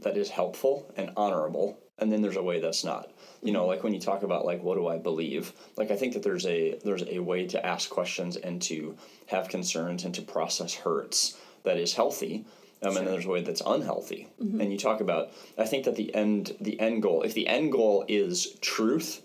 that 0.01 0.17
is 0.17 0.29
helpful 0.29 0.93
and 0.97 1.11
honorable 1.17 1.79
and 1.97 2.11
then 2.11 2.21
there's 2.21 2.37
a 2.37 2.43
way 2.43 2.59
that's 2.59 2.83
not. 2.83 3.11
You 3.41 3.53
know 3.53 3.61
mm-hmm. 3.61 3.69
like 3.69 3.83
when 3.83 3.95
you 3.95 3.99
talk 3.99 4.21
about 4.21 4.45
like 4.45 4.61
what 4.61 4.75
do 4.75 4.87
i 4.87 4.99
believe 4.99 5.51
like 5.77 5.89
i 5.89 5.95
think 5.95 6.13
that 6.13 6.21
there's 6.21 6.45
a 6.45 6.77
there's 6.85 7.05
a 7.09 7.19
way 7.19 7.47
to 7.47 7.65
ask 7.65 7.89
questions 7.89 8.35
and 8.35 8.61
to 8.63 8.95
have 9.25 9.49
concerns 9.49 10.03
and 10.05 10.13
to 10.13 10.21
process 10.21 10.75
hurts 10.75 11.39
that 11.63 11.77
is 11.77 11.95
healthy 11.95 12.45
um, 12.81 12.95
and 12.95 13.05
then 13.05 13.13
there's 13.13 13.25
a 13.25 13.29
way 13.29 13.41
that's 13.41 13.61
unhealthy 13.65 14.27
and 14.61 14.71
you 14.71 14.77
talk 14.77 15.01
about 15.01 15.31
i 15.57 15.65
think 15.65 15.85
that 15.85 15.95
the 15.95 16.13
end 16.13 16.55
the 16.59 16.79
end 16.79 17.01
goal 17.01 17.23
if 17.23 17.33
the 17.33 17.47
end 17.47 17.71
goal 17.71 18.05
is 18.07 18.57
truth 18.61 19.21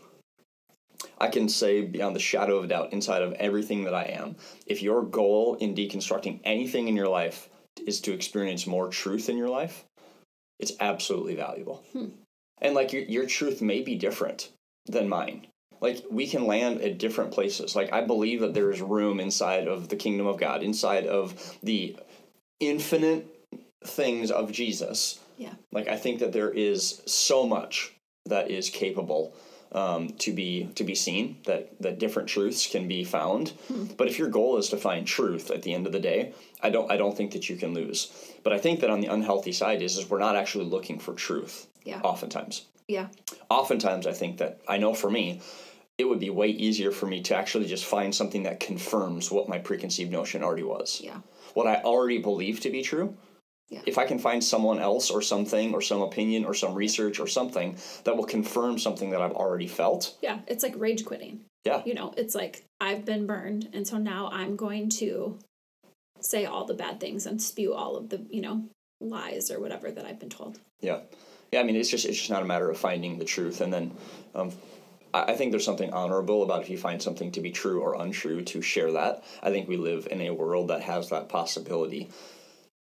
I 1.18 1.28
can 1.28 1.48
say 1.48 1.82
beyond 1.82 2.16
the 2.16 2.20
shadow 2.20 2.56
of 2.56 2.64
a 2.64 2.68
doubt, 2.68 2.92
inside 2.92 3.22
of 3.22 3.32
everything 3.34 3.84
that 3.84 3.94
I 3.94 4.04
am, 4.04 4.36
if 4.66 4.82
your 4.82 5.02
goal 5.02 5.54
in 5.56 5.74
deconstructing 5.74 6.40
anything 6.44 6.88
in 6.88 6.96
your 6.96 7.08
life 7.08 7.48
is 7.86 8.00
to 8.02 8.12
experience 8.12 8.66
more 8.66 8.88
truth 8.88 9.28
in 9.28 9.36
your 9.36 9.48
life, 9.48 9.84
it's 10.58 10.72
absolutely 10.80 11.34
valuable. 11.34 11.84
And 12.58 12.74
like 12.74 12.92
your, 12.92 13.02
your 13.02 13.26
truth 13.26 13.60
may 13.60 13.82
be 13.82 13.96
different 13.96 14.50
than 14.86 15.08
mine. 15.08 15.46
Like 15.80 16.04
we 16.10 16.26
can 16.26 16.46
land 16.46 16.80
at 16.80 16.98
different 16.98 17.32
places. 17.32 17.76
Like 17.76 17.92
I 17.92 18.00
believe 18.02 18.40
that 18.40 18.54
there 18.54 18.70
is 18.70 18.80
room 18.80 19.20
inside 19.20 19.68
of 19.68 19.88
the 19.88 19.96
kingdom 19.96 20.26
of 20.26 20.38
God, 20.38 20.62
inside 20.62 21.06
of 21.06 21.58
the 21.62 21.96
infinite 22.60 23.26
things 23.84 24.30
of 24.30 24.52
Jesus. 24.52 25.20
yeah 25.36 25.54
Like 25.72 25.88
I 25.88 25.96
think 25.96 26.20
that 26.20 26.32
there 26.32 26.50
is 26.50 27.02
so 27.06 27.46
much 27.46 27.92
that 28.26 28.50
is 28.50 28.70
capable 28.70 29.34
um, 29.72 30.08
to 30.18 30.32
be 30.32 30.70
to 30.76 30.84
be 30.84 30.94
seen. 30.94 31.36
That 31.46 31.80
that 31.80 31.98
different 31.98 32.28
truths 32.28 32.66
can 32.66 32.88
be 32.88 33.04
found. 33.04 33.52
But 33.96 34.08
if 34.08 34.18
your 34.18 34.28
goal 34.28 34.56
is 34.56 34.68
to 34.70 34.76
find 34.76 35.06
truth 35.06 35.50
at 35.50 35.62
the 35.62 35.74
end 35.74 35.86
of 35.86 35.92
the 35.92 36.00
day, 36.00 36.32
I 36.62 36.70
don't 36.70 36.90
I 36.90 36.96
don't 36.96 37.16
think 37.16 37.32
that 37.32 37.48
you 37.48 37.56
can 37.56 37.74
lose. 37.74 38.12
But 38.42 38.52
I 38.52 38.58
think 38.58 38.80
that 38.80 38.90
on 38.90 39.00
the 39.00 39.08
unhealthy 39.08 39.52
side 39.52 39.82
is 39.82 39.98
is 39.98 40.08
we're 40.08 40.18
not 40.18 40.36
actually 40.36 40.66
looking 40.66 40.98
for 40.98 41.12
truth. 41.14 41.66
Yeah. 41.84 42.00
Oftentimes, 42.00 42.66
yeah 42.88 43.08
oftentimes 43.50 44.06
I 44.06 44.12
think 44.12 44.38
that 44.38 44.60
I 44.66 44.78
know 44.78 44.94
for 44.94 45.10
me, 45.10 45.40
it 45.98 46.04
would 46.04 46.20
be 46.20 46.30
way 46.30 46.48
easier 46.48 46.90
for 46.90 47.06
me 47.06 47.20
to 47.22 47.36
actually 47.36 47.66
just 47.66 47.84
find 47.84 48.14
something 48.14 48.44
that 48.44 48.58
confirms 48.58 49.30
what 49.30 49.48
my 49.48 49.58
preconceived 49.58 50.10
notion 50.10 50.42
already 50.42 50.62
was 50.62 51.00
yeah 51.02 51.18
what 51.54 51.66
I 51.66 51.76
already 51.76 52.18
believe 52.18 52.60
to 52.60 52.70
be 52.70 52.82
true, 52.82 53.16
Yeah. 53.70 53.80
If 53.86 53.96
I 53.98 54.04
can 54.06 54.18
find 54.18 54.44
someone 54.44 54.78
else 54.78 55.10
or 55.10 55.22
something 55.22 55.72
or 55.74 55.80
some 55.80 56.02
opinion 56.02 56.44
or 56.44 56.54
some 56.54 56.74
research 56.74 57.18
or 57.18 57.26
something 57.26 57.76
that 58.04 58.16
will 58.16 58.24
confirm 58.26 58.78
something 58.78 59.10
that 59.10 59.22
I've 59.22 59.32
already 59.32 59.66
felt, 59.66 60.16
Yeah, 60.22 60.40
it's 60.46 60.62
like 60.62 60.74
rage 60.76 61.04
quitting. 61.04 61.40
yeah, 61.64 61.82
You 61.84 61.94
know, 61.94 62.12
it's 62.16 62.34
like 62.34 62.64
I've 62.80 63.04
been 63.04 63.26
burned, 63.26 63.70
and 63.72 63.86
so 63.86 63.96
now 63.96 64.28
I'm 64.30 64.56
going 64.56 64.90
to 65.00 65.38
say 66.20 66.44
all 66.44 66.66
the 66.66 66.74
bad 66.74 67.00
things 67.00 67.26
and 67.26 67.40
spew 67.40 67.72
all 67.74 67.96
of 67.96 68.10
the, 68.10 68.24
you 68.30 68.42
know, 68.42 68.64
lies 69.00 69.50
or 69.50 69.58
whatever 69.60 69.90
that 69.90 70.04
I've 70.04 70.20
been 70.20 70.30
told. 70.30 70.60
Yeah, 70.80 71.00
yeah. 71.50 71.60
I 71.60 71.62
mean, 71.64 71.76
it's 71.76 71.88
just 71.90 72.04
it's 72.04 72.18
just 72.18 72.30
not 72.30 72.42
a 72.42 72.46
matter 72.46 72.70
of 72.70 72.76
finding 72.78 73.18
the 73.18 73.24
truth, 73.24 73.60
and 73.62 73.72
then 73.72 73.92
um, 74.34 74.52
I, 75.14 75.32
I 75.32 75.36
think 75.36 75.50
there's 75.52 75.64
something 75.64 75.92
honorable 75.92 76.42
about 76.42 76.62
if 76.62 76.68
you 76.70 76.76
find 76.78 77.00
something 77.02 77.32
to 77.32 77.40
be 77.40 77.50
true 77.50 77.80
or 77.80 78.00
untrue 78.00 78.42
to 78.42 78.60
share 78.60 78.92
that. 78.92 79.24
I 79.42 79.50
think 79.50 79.68
we 79.68 79.78
live 79.78 80.06
in 80.10 80.20
a 80.20 80.30
world 80.30 80.68
that 80.68 80.82
has 80.82 81.08
that 81.10 81.28
possibility. 81.30 82.10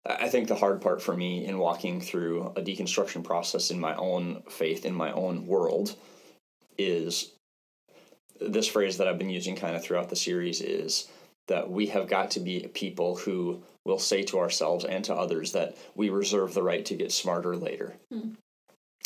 I 0.05 0.29
think 0.29 0.47
the 0.47 0.55
hard 0.55 0.81
part 0.81 1.01
for 1.01 1.15
me 1.15 1.45
in 1.45 1.59
walking 1.59 2.01
through 2.01 2.53
a 2.55 2.61
deconstruction 2.61 3.23
process 3.23 3.69
in 3.69 3.79
my 3.79 3.95
own 3.95 4.41
faith, 4.49 4.85
in 4.85 4.95
my 4.95 5.11
own 5.11 5.45
world, 5.45 5.95
is 6.77 7.33
this 8.39 8.67
phrase 8.67 8.97
that 8.97 9.07
I've 9.07 9.19
been 9.19 9.29
using 9.29 9.55
kind 9.55 9.75
of 9.75 9.83
throughout 9.83 10.09
the 10.09 10.15
series 10.15 10.61
is 10.61 11.07
that 11.47 11.69
we 11.69 11.87
have 11.87 12.07
got 12.07 12.31
to 12.31 12.39
be 12.39 12.67
people 12.73 13.15
who 13.15 13.61
will 13.85 13.99
say 13.99 14.23
to 14.23 14.39
ourselves 14.39 14.85
and 14.85 15.03
to 15.05 15.13
others 15.13 15.51
that 15.51 15.77
we 15.95 16.09
reserve 16.09 16.53
the 16.53 16.63
right 16.63 16.85
to 16.85 16.95
get 16.95 17.11
smarter 17.11 17.55
later. 17.55 17.95
Hmm. 18.11 18.31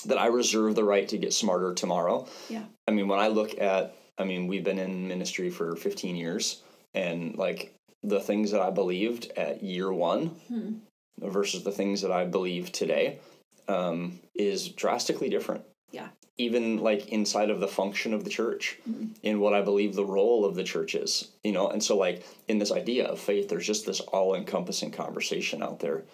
That 0.06 0.18
I 0.18 0.28
reserve 0.28 0.76
the 0.76 0.84
right 0.84 1.08
to 1.10 1.18
get 1.18 1.34
smarter 1.34 1.74
tomorrow. 1.74 2.28
Yeah. 2.50 2.64
I 2.88 2.92
mean, 2.92 3.08
when 3.08 3.20
I 3.20 3.28
look 3.28 3.60
at, 3.60 3.96
I 4.18 4.24
mean, 4.24 4.48
we've 4.48 4.64
been 4.64 4.80
in 4.80 5.08
ministry 5.08 5.50
for 5.50 5.76
15 5.76 6.16
years, 6.16 6.62
and 6.94 7.36
like 7.38 7.75
the 8.06 8.20
things 8.20 8.52
that 8.52 8.62
I 8.62 8.70
believed 8.70 9.32
at 9.36 9.64
year 9.64 9.92
one 9.92 10.28
Hmm. 10.48 10.74
versus 11.20 11.64
the 11.64 11.72
things 11.72 12.02
that 12.02 12.12
I 12.12 12.26
believe 12.26 12.72
today 12.72 13.20
um, 13.68 14.20
is 14.36 14.70
drastically 14.70 15.28
different. 15.28 15.64
Yeah. 15.92 16.10
Even 16.38 16.78
like 16.78 17.08
inside 17.10 17.50
of 17.50 17.60
the 17.60 17.68
function 17.68 18.14
of 18.14 18.24
the 18.24 18.30
church, 18.30 18.78
Mhm. 18.88 19.16
in 19.24 19.40
what 19.40 19.56
I 19.56 19.62
believe 19.62 19.96
the 19.96 20.06
role 20.06 20.46
of 20.46 20.54
the 20.54 20.64
church 20.64 20.94
is, 20.94 21.32
you 21.44 21.52
know, 21.52 21.68
and 21.70 21.84
so 21.84 21.98
like 21.98 22.24
in 22.48 22.60
this 22.60 22.72
idea 22.72 23.08
of 23.08 23.20
faith, 23.20 23.50
there's 23.50 23.66
just 23.66 23.86
this 23.88 24.02
all 24.02 24.36
encompassing 24.36 24.92
conversation 24.92 25.64
out 25.64 25.80
there 25.80 26.06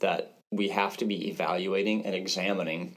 that 0.00 0.38
we 0.50 0.68
have 0.68 0.96
to 0.98 1.04
be 1.04 1.28
evaluating 1.28 2.06
and 2.06 2.14
examining 2.14 2.96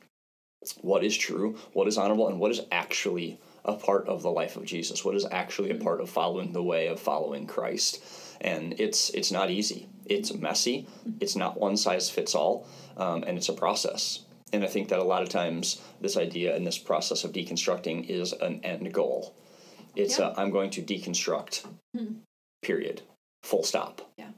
what 0.82 1.04
is 1.04 1.18
true, 1.18 1.58
what 1.74 1.88
is 1.88 1.98
honorable, 1.98 2.28
and 2.30 2.40
what 2.40 2.52
is 2.52 2.62
actually 2.72 3.40
a 3.66 3.74
part 3.74 4.08
of 4.08 4.22
the 4.22 4.32
life 4.32 4.56
of 4.56 4.64
Jesus, 4.66 5.04
what 5.04 5.16
is 5.16 5.26
actually 5.32 5.72
a 5.72 5.76
part 5.76 6.00
of 6.00 6.10
following 6.10 6.54
the 6.54 6.64
way 6.64 6.88
of 6.88 7.00
following 7.00 7.46
Christ. 7.46 8.02
And 8.42 8.80
it's 8.80 9.10
it's 9.12 9.32
not 9.32 9.50
easy. 9.50 9.88
It's 10.06 10.34
messy. 10.34 10.88
It's 11.20 11.36
not 11.36 11.60
one 11.60 11.76
size 11.78 12.10
fits 12.10 12.36
all, 12.36 12.68
um, 12.98 13.24
and 13.28 13.38
it's 13.38 13.50
a 13.50 13.54
process. 13.54 14.24
And 14.54 14.64
I 14.64 14.68
think 14.68 14.88
that 14.90 15.00
a 15.00 15.04
lot 15.04 15.24
of 15.24 15.30
times 15.30 15.82
this 16.00 16.16
idea 16.16 16.56
and 16.56 16.66
this 16.66 16.78
process 16.78 17.24
of 17.26 17.34
deconstructing 17.34 18.10
is 18.10 18.32
an 18.34 18.62
end 18.64 18.94
goal. 18.94 19.34
It's 19.96 20.20
Yeah. 20.20 20.30
a, 20.32 20.40
I'm 20.40 20.52
going 20.52 20.70
to 20.72 20.82
deconstruct. 20.82 21.66
Hmm. 21.96 22.20
Period. 22.62 23.02
Full 23.44 23.64
stop. 23.64 24.10
Yeah. 24.18 24.30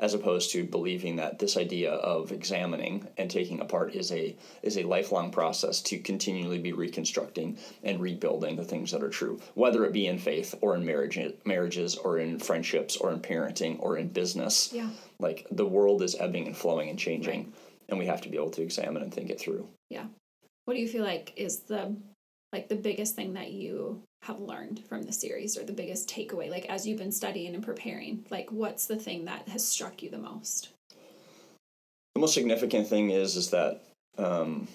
As 0.00 0.14
opposed 0.14 0.50
to 0.52 0.64
believing 0.64 1.16
that 1.16 1.38
this 1.38 1.58
idea 1.58 1.92
of 1.92 2.32
examining 2.32 3.06
and 3.18 3.30
taking 3.30 3.60
apart 3.60 3.94
is 3.94 4.10
a 4.10 4.34
is 4.62 4.78
a 4.78 4.82
lifelong 4.84 5.30
process 5.30 5.82
to 5.82 5.98
continually 5.98 6.58
be 6.58 6.72
reconstructing 6.72 7.58
and 7.84 8.00
rebuilding 8.00 8.56
the 8.56 8.64
things 8.64 8.92
that 8.92 9.02
are 9.02 9.10
true, 9.10 9.38
whether 9.54 9.84
it 9.84 9.92
be 9.92 10.06
in 10.06 10.18
faith 10.18 10.54
or 10.62 10.74
in 10.74 10.86
marriage, 10.86 11.18
marriages 11.44 11.96
or 11.96 12.18
in 12.18 12.38
friendships 12.38 12.96
or 12.96 13.12
in 13.12 13.20
parenting 13.20 13.76
or 13.80 13.98
in 13.98 14.08
business. 14.08 14.72
Yeah. 14.72 14.88
Like 15.18 15.46
the 15.50 15.66
world 15.66 16.00
is 16.00 16.16
ebbing 16.18 16.46
and 16.46 16.56
flowing 16.56 16.88
and 16.88 16.98
changing, 16.98 17.52
and 17.90 17.98
we 17.98 18.06
have 18.06 18.22
to 18.22 18.30
be 18.30 18.36
able 18.36 18.52
to 18.52 18.62
examine 18.62 19.02
and 19.02 19.12
think 19.12 19.28
it 19.28 19.38
through. 19.38 19.68
Yeah. 19.90 20.06
What 20.64 20.74
do 20.74 20.80
you 20.80 20.88
feel 20.88 21.04
like 21.04 21.34
is 21.36 21.60
the 21.60 21.94
like 22.52 22.68
the 22.68 22.76
biggest 22.76 23.16
thing 23.16 23.34
that 23.34 23.50
you 23.50 24.02
have 24.22 24.40
learned 24.40 24.82
from 24.88 25.02
the 25.02 25.12
series 25.12 25.56
or 25.56 25.64
the 25.64 25.72
biggest 25.72 26.08
takeaway 26.08 26.50
like 26.50 26.66
as 26.66 26.86
you've 26.86 26.98
been 26.98 27.12
studying 27.12 27.54
and 27.54 27.64
preparing 27.64 28.24
like 28.30 28.50
what's 28.52 28.86
the 28.86 28.96
thing 28.96 29.24
that 29.24 29.48
has 29.48 29.66
struck 29.66 30.02
you 30.02 30.10
the 30.10 30.18
most 30.18 30.68
The 32.14 32.20
most 32.20 32.34
significant 32.34 32.86
thing 32.86 33.10
is 33.10 33.36
is 33.36 33.50
that 33.50 33.82
um, 34.18 34.68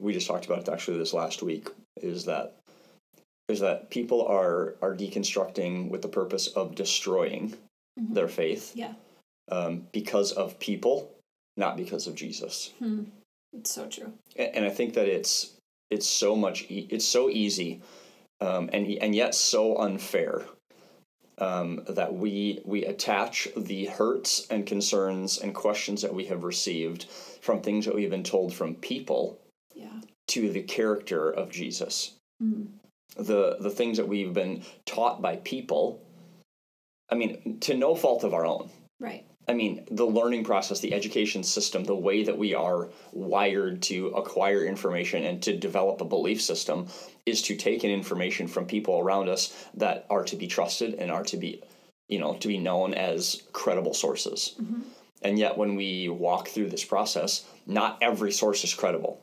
we 0.00 0.12
just 0.12 0.26
talked 0.26 0.44
about 0.44 0.58
it 0.58 0.68
actually 0.68 0.98
this 0.98 1.14
last 1.14 1.42
week 1.42 1.68
is 2.02 2.26
that 2.26 2.56
is 3.48 3.60
that 3.60 3.88
people 3.90 4.26
are 4.26 4.74
are 4.82 4.94
deconstructing 4.94 5.88
with 5.90 6.02
the 6.02 6.08
purpose 6.08 6.48
of 6.48 6.74
destroying 6.74 7.54
Mhm. 7.98 8.12
their 8.14 8.28
faith 8.28 8.72
yeah 8.74 8.94
um, 9.48 9.86
because 9.92 10.32
of 10.32 10.58
people, 10.58 11.10
not 11.56 11.76
because 11.76 12.06
of 12.08 12.14
Jesus. 12.16 12.72
hmm. 12.80 13.04
it's 13.52 13.70
so 13.70 13.86
true 13.86 14.12
A- 14.36 14.56
And 14.56 14.64
I 14.64 14.70
think 14.70 14.94
that 14.94 15.06
it's 15.08 15.52
it's 15.90 16.06
so 16.08 16.34
much 16.34 16.64
e- 16.68 16.88
it's 16.90 17.04
so 17.04 17.30
easy 17.30 17.80
um, 18.44 18.68
and 18.72 18.86
and 19.00 19.14
yet 19.14 19.34
so 19.34 19.76
unfair 19.78 20.42
um, 21.38 21.82
that 21.88 22.14
we 22.14 22.60
we 22.64 22.84
attach 22.84 23.48
the 23.56 23.86
hurts 23.86 24.46
and 24.50 24.66
concerns 24.66 25.38
and 25.38 25.54
questions 25.54 26.02
that 26.02 26.14
we 26.14 26.26
have 26.26 26.44
received 26.44 27.04
from 27.40 27.60
things 27.60 27.84
that 27.86 27.94
we've 27.94 28.10
been 28.10 28.22
told 28.22 28.54
from 28.54 28.74
people 28.76 29.40
yeah 29.74 30.00
to 30.28 30.50
the 30.50 30.62
character 30.62 31.30
of 31.30 31.50
Jesus. 31.50 32.12
Mhm. 32.42 32.68
The 33.16 33.56
the 33.60 33.70
things 33.70 33.96
that 33.96 34.08
we've 34.08 34.34
been 34.34 34.62
taught 34.84 35.22
by 35.22 35.36
people. 35.36 36.00
I 37.10 37.14
mean, 37.14 37.58
to 37.60 37.74
no 37.74 37.94
fault 37.94 38.24
of 38.24 38.34
our 38.34 38.46
own. 38.46 38.70
Right 39.04 39.26
I 39.46 39.52
mean, 39.52 39.86
the 39.90 40.06
learning 40.06 40.44
process, 40.44 40.80
the 40.80 40.94
education 40.94 41.42
system, 41.42 41.84
the 41.84 41.94
way 41.94 42.22
that 42.24 42.38
we 42.38 42.54
are 42.54 42.88
wired 43.12 43.82
to 43.82 44.08
acquire 44.08 44.64
information 44.64 45.22
and 45.24 45.42
to 45.42 45.56
develop 45.56 46.00
a 46.00 46.06
belief 46.06 46.40
system 46.40 46.86
is 47.26 47.42
to 47.42 47.56
take 47.56 47.84
in 47.84 47.90
information 47.90 48.48
from 48.48 48.64
people 48.64 48.98
around 48.98 49.28
us 49.28 49.68
that 49.74 50.06
are 50.08 50.24
to 50.24 50.36
be 50.36 50.46
trusted 50.46 50.94
and 50.94 51.10
are 51.10 51.24
to 51.24 51.36
be, 51.36 51.62
you 52.08 52.18
know, 52.18 52.34
to 52.36 52.48
be 52.48 52.56
known 52.56 52.94
as 52.94 53.42
credible 53.52 53.92
sources. 53.92 54.54
Mhm. 54.58 54.82
And 55.20 55.38
yet, 55.38 55.58
when 55.58 55.74
we 55.74 56.08
walk 56.08 56.48
through 56.48 56.70
this 56.70 56.84
process, 56.84 57.44
not 57.66 57.98
every 58.00 58.32
source 58.32 58.64
is 58.64 58.72
credible. 58.72 59.20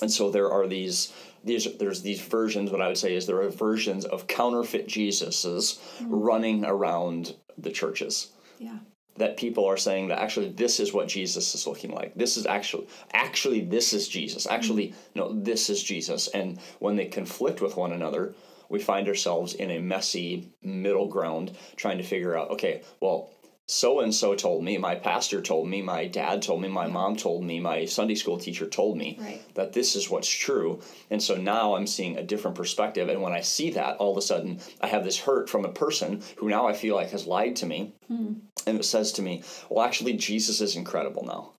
And 0.00 0.12
so 0.12 0.30
there 0.30 0.50
are 0.52 0.66
these 0.68 1.12
these 1.42 1.66
there's 1.78 2.02
these 2.02 2.20
versions. 2.20 2.70
What 2.70 2.82
I 2.82 2.88
would 2.88 2.98
say 2.98 3.16
is 3.16 3.26
there 3.26 3.42
are 3.42 3.50
versions 3.50 4.04
of 4.04 4.28
counterfeit 4.28 4.86
Jesuses 4.86 5.78
running 6.00 6.64
around 6.64 7.34
the 7.58 7.70
churches 7.70 8.28
yeah 8.60 8.78
that 9.16 9.36
people 9.36 9.66
are 9.66 9.76
saying 9.76 10.08
that 10.08 10.18
actually 10.18 10.50
this 10.50 10.80
is 10.80 10.92
what 10.92 11.08
Jesus 11.08 11.54
is 11.54 11.66
looking 11.66 11.92
like. 11.92 12.14
This 12.14 12.36
is 12.36 12.46
actually 12.46 12.86
actually 13.12 13.60
this 13.60 13.92
is 13.92 14.08
Jesus. 14.08 14.46
Actually, 14.46 14.88
mm-hmm. 14.88 15.18
no, 15.18 15.32
this 15.32 15.70
is 15.70 15.82
Jesus. 15.82 16.28
And 16.28 16.58
when 16.78 16.96
they 16.96 17.06
conflict 17.06 17.60
with 17.60 17.76
one 17.76 17.92
another, 17.92 18.34
we 18.68 18.78
find 18.78 19.08
ourselves 19.08 19.54
in 19.54 19.70
a 19.70 19.80
messy 19.80 20.48
middle 20.62 21.08
ground 21.08 21.56
trying 21.76 21.98
to 21.98 22.04
figure 22.04 22.38
out, 22.38 22.50
okay, 22.50 22.82
well, 23.00 23.30
so 23.70 24.00
and 24.00 24.12
so 24.12 24.34
told 24.34 24.64
me, 24.64 24.76
my 24.78 24.96
pastor 24.96 25.40
told 25.40 25.68
me, 25.68 25.80
my 25.80 26.04
dad 26.08 26.42
told 26.42 26.60
me, 26.60 26.66
my 26.66 26.88
mom 26.88 27.14
told 27.14 27.44
me, 27.44 27.60
my 27.60 27.84
Sunday 27.84 28.16
school 28.16 28.36
teacher 28.36 28.66
told 28.66 28.98
me 28.98 29.16
right 29.20 29.54
that 29.54 29.72
this 29.72 29.94
is 29.94 30.10
what's 30.10 30.28
true. 30.28 30.80
And 31.08 31.22
so 31.22 31.36
now 31.36 31.76
I'm 31.76 31.86
seeing 31.86 32.18
a 32.18 32.22
different 32.24 32.56
perspective. 32.56 33.08
And 33.08 33.22
when 33.22 33.32
I 33.32 33.42
see 33.42 33.70
that, 33.70 33.98
all 33.98 34.10
of 34.10 34.18
a 34.18 34.22
sudden 34.22 34.58
I 34.80 34.88
have 34.88 35.04
this 35.04 35.20
hurt 35.20 35.48
from 35.48 35.64
a 35.64 35.72
person 35.72 36.20
who 36.38 36.48
now 36.48 36.66
I 36.66 36.72
feel 36.72 36.96
like 36.96 37.10
has 37.10 37.28
lied 37.28 37.54
to 37.56 37.66
me. 37.66 37.94
Hmm. 38.08 38.32
And 38.66 38.80
it 38.80 38.84
says 38.84 39.12
to 39.12 39.22
me, 39.22 39.44
well, 39.68 39.86
actually, 39.86 40.14
Jesus 40.14 40.60
is 40.60 40.74
incredible 40.74 41.22
now 41.24 41.52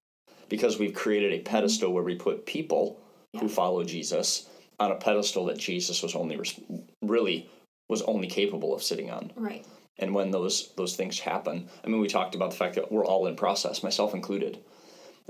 because 0.50 0.78
we've 0.78 0.94
created 0.94 1.32
a 1.32 1.40
pedestal 1.40 1.94
where 1.94 2.04
we 2.04 2.16
put 2.16 2.46
people 2.46 3.00
who 3.40 3.48
follow 3.48 3.86
Jesus 3.86 4.50
on 4.82 4.92
a 4.92 4.96
pedestal 4.96 5.46
that 5.46 5.58
Jesus 5.58 6.04
was 6.04 6.14
only 6.14 6.36
res- 6.36 6.60
really 7.02 7.50
was 7.88 8.02
only 8.02 8.28
capable 8.28 8.76
of 8.76 8.84
sitting 8.84 9.10
on. 9.10 9.32
right 9.38 9.66
And 10.00 10.16
when 10.16 10.32
those 10.32 10.72
those 10.76 10.96
things 10.96 11.20
happen, 11.20 11.68
I 11.84 11.88
mean, 11.88 12.02
we 12.02 12.08
talked 12.08 12.36
about 12.36 12.52
the 12.52 12.58
fact 12.58 12.76
that 12.76 12.92
we're 12.92 13.06
all 13.06 13.28
in 13.28 13.36
process, 13.36 13.84
myself 13.84 14.14
included. 14.14 14.60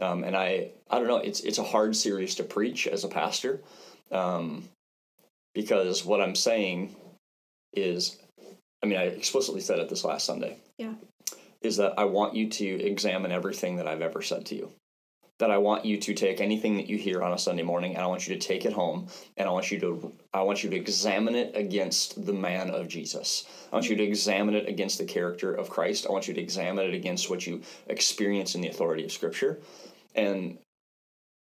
Um, 0.01 0.23
and 0.23 0.35
I, 0.35 0.71
I 0.89 0.97
don't 0.99 1.07
know, 1.07 1.17
it's 1.17 1.41
it's 1.41 1.57
a 1.57 1.63
hard 1.63 1.95
series 1.95 2.35
to 2.35 2.43
preach 2.43 2.87
as 2.87 3.03
a 3.03 3.09
pastor, 3.09 3.61
um, 4.11 4.69
because 5.53 6.05
what 6.05 6.21
I'm 6.21 6.35
saying 6.35 6.95
is, 7.73 8.17
I 8.81 8.85
mean, 8.85 8.97
I 8.97 9.03
explicitly 9.03 9.61
said 9.61 9.79
it 9.79 9.89
this 9.89 10.05
last 10.05 10.25
Sunday. 10.25 10.57
Yeah. 10.77 10.93
Is 11.61 11.77
that 11.77 11.99
I 11.99 12.05
want 12.05 12.35
you 12.35 12.49
to 12.49 12.65
examine 12.65 13.31
everything 13.31 13.75
that 13.75 13.87
I've 13.87 14.01
ever 14.01 14.21
said 14.21 14.45
to 14.47 14.55
you. 14.55 14.71
That 15.41 15.49
I 15.49 15.57
want 15.57 15.85
you 15.85 15.97
to 15.97 16.13
take 16.13 16.39
anything 16.39 16.77
that 16.77 16.85
you 16.87 16.99
hear 16.99 17.23
on 17.23 17.33
a 17.33 17.37
Sunday 17.37 17.63
morning, 17.63 17.95
and 17.95 18.03
I 18.03 18.05
want 18.05 18.27
you 18.27 18.35
to 18.35 18.39
take 18.39 18.63
it 18.63 18.73
home, 18.73 19.07
and 19.37 19.49
I 19.49 19.51
want 19.51 19.71
you 19.71 19.79
to 19.79 20.13
I 20.35 20.43
want 20.43 20.63
you 20.63 20.69
to 20.69 20.75
examine 20.75 21.33
it 21.33 21.57
against 21.57 22.27
the 22.27 22.31
man 22.47 22.69
of 22.69 22.87
Jesus. 22.87 23.47
I 23.71 23.75
want 23.75 23.89
you 23.89 23.95
to 23.95 24.03
examine 24.03 24.53
it 24.53 24.69
against 24.69 24.99
the 24.99 25.03
character 25.03 25.51
of 25.51 25.67
Christ. 25.67 26.05
I 26.07 26.11
want 26.11 26.27
you 26.27 26.35
to 26.35 26.39
examine 26.41 26.85
it 26.85 26.93
against 26.93 27.27
what 27.31 27.47
you 27.47 27.63
experience 27.87 28.53
in 28.53 28.61
the 28.61 28.67
authority 28.67 29.03
of 29.03 29.11
Scripture, 29.11 29.59
and 30.13 30.59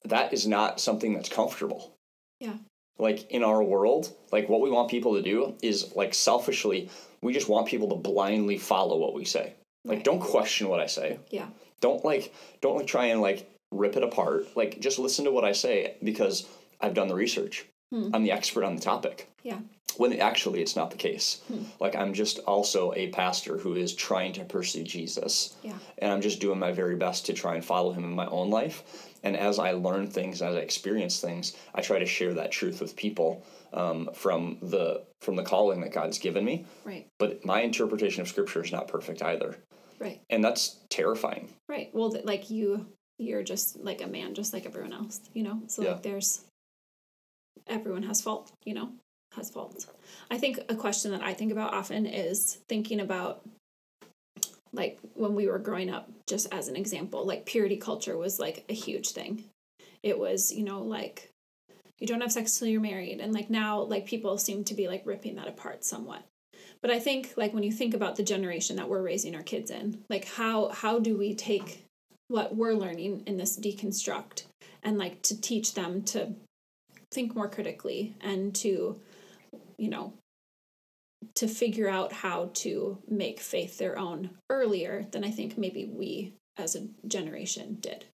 that 0.06 0.32
is 0.32 0.48
not 0.48 0.80
something 0.80 1.14
that's 1.14 1.28
comfortable. 1.28 1.92
Yeah. 2.40 2.56
Like 3.00 3.30
in 3.30 3.44
our 3.44 3.62
world, 3.62 4.14
like 4.32 4.48
what 4.48 4.62
we 4.62 4.70
want 4.70 4.90
people 4.90 5.16
to 5.16 5.22
do 5.22 5.56
is 5.62 5.94
like 5.94 6.14
selfishly, 6.14 6.90
we 7.22 7.34
just 7.34 7.50
want 7.50 7.68
people 7.68 7.90
to 7.90 7.96
blindly 7.96 8.60
follow 8.60 8.98
what 8.98 9.14
we 9.14 9.26
say. 9.26 9.56
Like, 9.84 9.98
Right. 9.98 10.06
don't 10.06 10.22
question 10.22 10.70
what 10.70 10.80
I 10.80 10.86
say. 10.86 11.20
yeah 11.32 11.48
Don't 11.82 12.06
like 12.06 12.34
don't 12.62 12.78
like 12.78 12.88
try 12.88 13.08
and 13.08 13.22
like 13.22 13.46
rip 13.72 13.96
it 13.96 14.04
apart. 14.04 14.56
Like 14.56 14.80
just 14.80 15.00
listen 15.00 15.26
to 15.26 15.32
what 15.32 15.46
I 15.46 15.52
say 15.52 15.96
because 16.04 16.48
I've 16.82 16.94
done 16.94 17.08
the 17.08 17.16
research. 17.16 17.66
I'm 17.92 18.24
the 18.24 18.32
expert 18.32 18.64
on 18.64 18.76
the 18.76 18.82
topic. 18.82 19.32
Yeah. 19.42 19.60
When 19.98 20.14
actually 20.20 20.62
it's 20.62 20.76
not 20.76 20.92
the 20.92 20.98
case. 20.98 21.42
Like 21.80 21.96
I'm 21.96 22.14
just 22.14 22.38
also 22.40 22.94
a 22.94 23.08
pastor 23.10 23.58
who 23.58 23.74
is 23.74 23.96
trying 23.96 24.32
to 24.34 24.46
pursue 24.46 24.84
Jesus. 24.84 25.56
Yeah. 25.64 25.74
And 25.98 26.12
I'm 26.12 26.22
just 26.22 26.40
doing 26.40 26.60
my 26.60 26.72
very 26.72 26.96
best 26.96 27.26
to 27.26 27.34
try 27.34 27.56
and 27.56 27.66
follow 27.66 27.92
him 27.92 28.04
in 28.04 28.12
my 28.14 28.28
own 28.28 28.52
life. 28.52 28.84
And 29.24 29.36
as 29.36 29.58
I 29.58 29.72
learn 29.72 30.08
things, 30.08 30.42
as 30.44 30.56
I 30.56 30.60
experience 30.60 31.20
things, 31.20 31.58
I 31.74 31.82
try 31.82 31.98
to 31.98 32.06
share 32.06 32.36
that 32.36 32.52
truth 32.52 32.80
with 32.80 32.96
people 32.96 33.44
um, 33.74 34.10
from 34.14 34.60
the 34.62 35.04
from 35.20 35.36
the 35.36 35.44
calling 35.44 35.82
that 35.82 35.92
God's 35.92 36.20
given 36.20 36.46
me. 36.46 36.66
Right. 36.86 37.08
But 37.18 37.44
my 37.44 37.62
interpretation 37.62 38.22
of 38.22 38.28
Scripture 38.30 38.64
is 38.64 38.72
not 38.72 38.88
perfect 38.88 39.22
either, 39.24 39.58
Right. 40.00 40.22
and 40.30 40.44
that's 40.44 40.78
terrifying. 40.90 41.50
Right. 41.68 41.90
Well, 41.92 42.16
like 42.24 42.50
you, 42.50 42.86
you're 43.20 43.44
just 43.44 43.80
like 43.80 44.02
a 44.02 44.08
man, 44.08 44.34
just 44.34 44.54
like 44.54 44.66
everyone 44.66 44.94
else, 44.94 45.20
you 45.34 45.44
know? 45.44 45.62
So, 45.68 45.84
Yeah. 45.84 45.92
like, 45.92 46.04
there's, 46.04 46.42
everyone 47.68 48.04
has 48.04 48.22
fault, 48.22 48.52
you 48.66 48.74
know, 48.74 48.94
has 49.36 49.50
faults. 49.52 49.86
I 50.32 50.38
think 50.38 50.60
a 50.70 50.76
question 50.76 51.12
that 51.12 51.22
I 51.22 51.34
think 51.34 51.52
about 51.52 51.74
often 51.74 52.06
is 52.06 52.60
thinking 52.68 53.00
about, 53.00 53.42
like, 54.72 55.00
when 55.16 55.36
we 55.36 55.48
were 55.48 55.60
growing 55.60 55.90
up, 55.90 56.10
just 56.28 56.52
as 56.54 56.68
an 56.68 56.76
example, 56.76 57.26
like, 57.26 57.46
purity 57.46 57.78
culture 57.78 58.18
was 58.18 58.40
like 58.40 58.66
a 58.70 58.74
huge 58.74 59.10
thing. 59.10 59.44
It 60.02 60.18
was, 60.18 60.52
you 60.52 60.64
know, 60.64 60.82
like, 60.82 61.30
you 62.00 62.08
don't 62.08 62.22
have 62.22 62.32
sex 62.32 62.58
till 62.58 62.70
you're 62.70 62.80
married. 62.80 63.20
And 63.20 63.34
like 63.34 63.50
now, 63.50 63.82
like, 63.82 64.06
people 64.06 64.38
seem 64.38 64.64
to 64.64 64.74
be 64.74 64.88
like 64.88 65.06
ripping 65.06 65.36
that 65.36 65.50
apart 65.50 65.84
somewhat 65.84 66.24
but 66.82 66.92
i 66.92 67.00
think 67.00 67.34
like 67.36 67.54
when 67.54 67.64
you 67.64 67.72
think 67.72 67.94
about 67.94 68.16
the 68.16 68.24
generation 68.24 68.76
that 68.78 68.90
we're 68.90 69.02
raising 69.02 69.36
our 69.36 69.44
kids 69.44 69.72
in 69.72 70.04
like 70.10 70.26
how 70.26 70.70
how 70.70 71.00
do 71.00 71.18
we 71.18 71.34
take 71.34 71.86
what 72.30 72.56
we're 72.56 72.74
learning 72.74 73.24
in 73.26 73.38
this 73.38 73.60
deconstruct 73.60 74.44
and 74.84 74.98
like 74.98 75.22
to 75.24 75.40
teach 75.40 75.74
them 75.74 76.02
to 76.04 76.34
think 77.12 77.36
more 77.36 77.50
critically 77.50 78.16
and 78.22 78.56
to 78.56 79.00
you 79.78 79.90
know 79.90 80.14
to 81.36 81.48
figure 81.48 81.90
out 81.90 82.14
how 82.14 82.50
to 82.54 82.98
make 83.10 83.40
faith 83.40 83.78
their 83.78 83.98
own 83.98 84.30
earlier 84.50 85.06
than 85.12 85.24
i 85.24 85.32
think 85.32 85.58
maybe 85.58 85.86
we 85.86 86.34
as 86.58 86.76
a 86.76 86.88
generation 87.08 87.78
did 87.82 88.06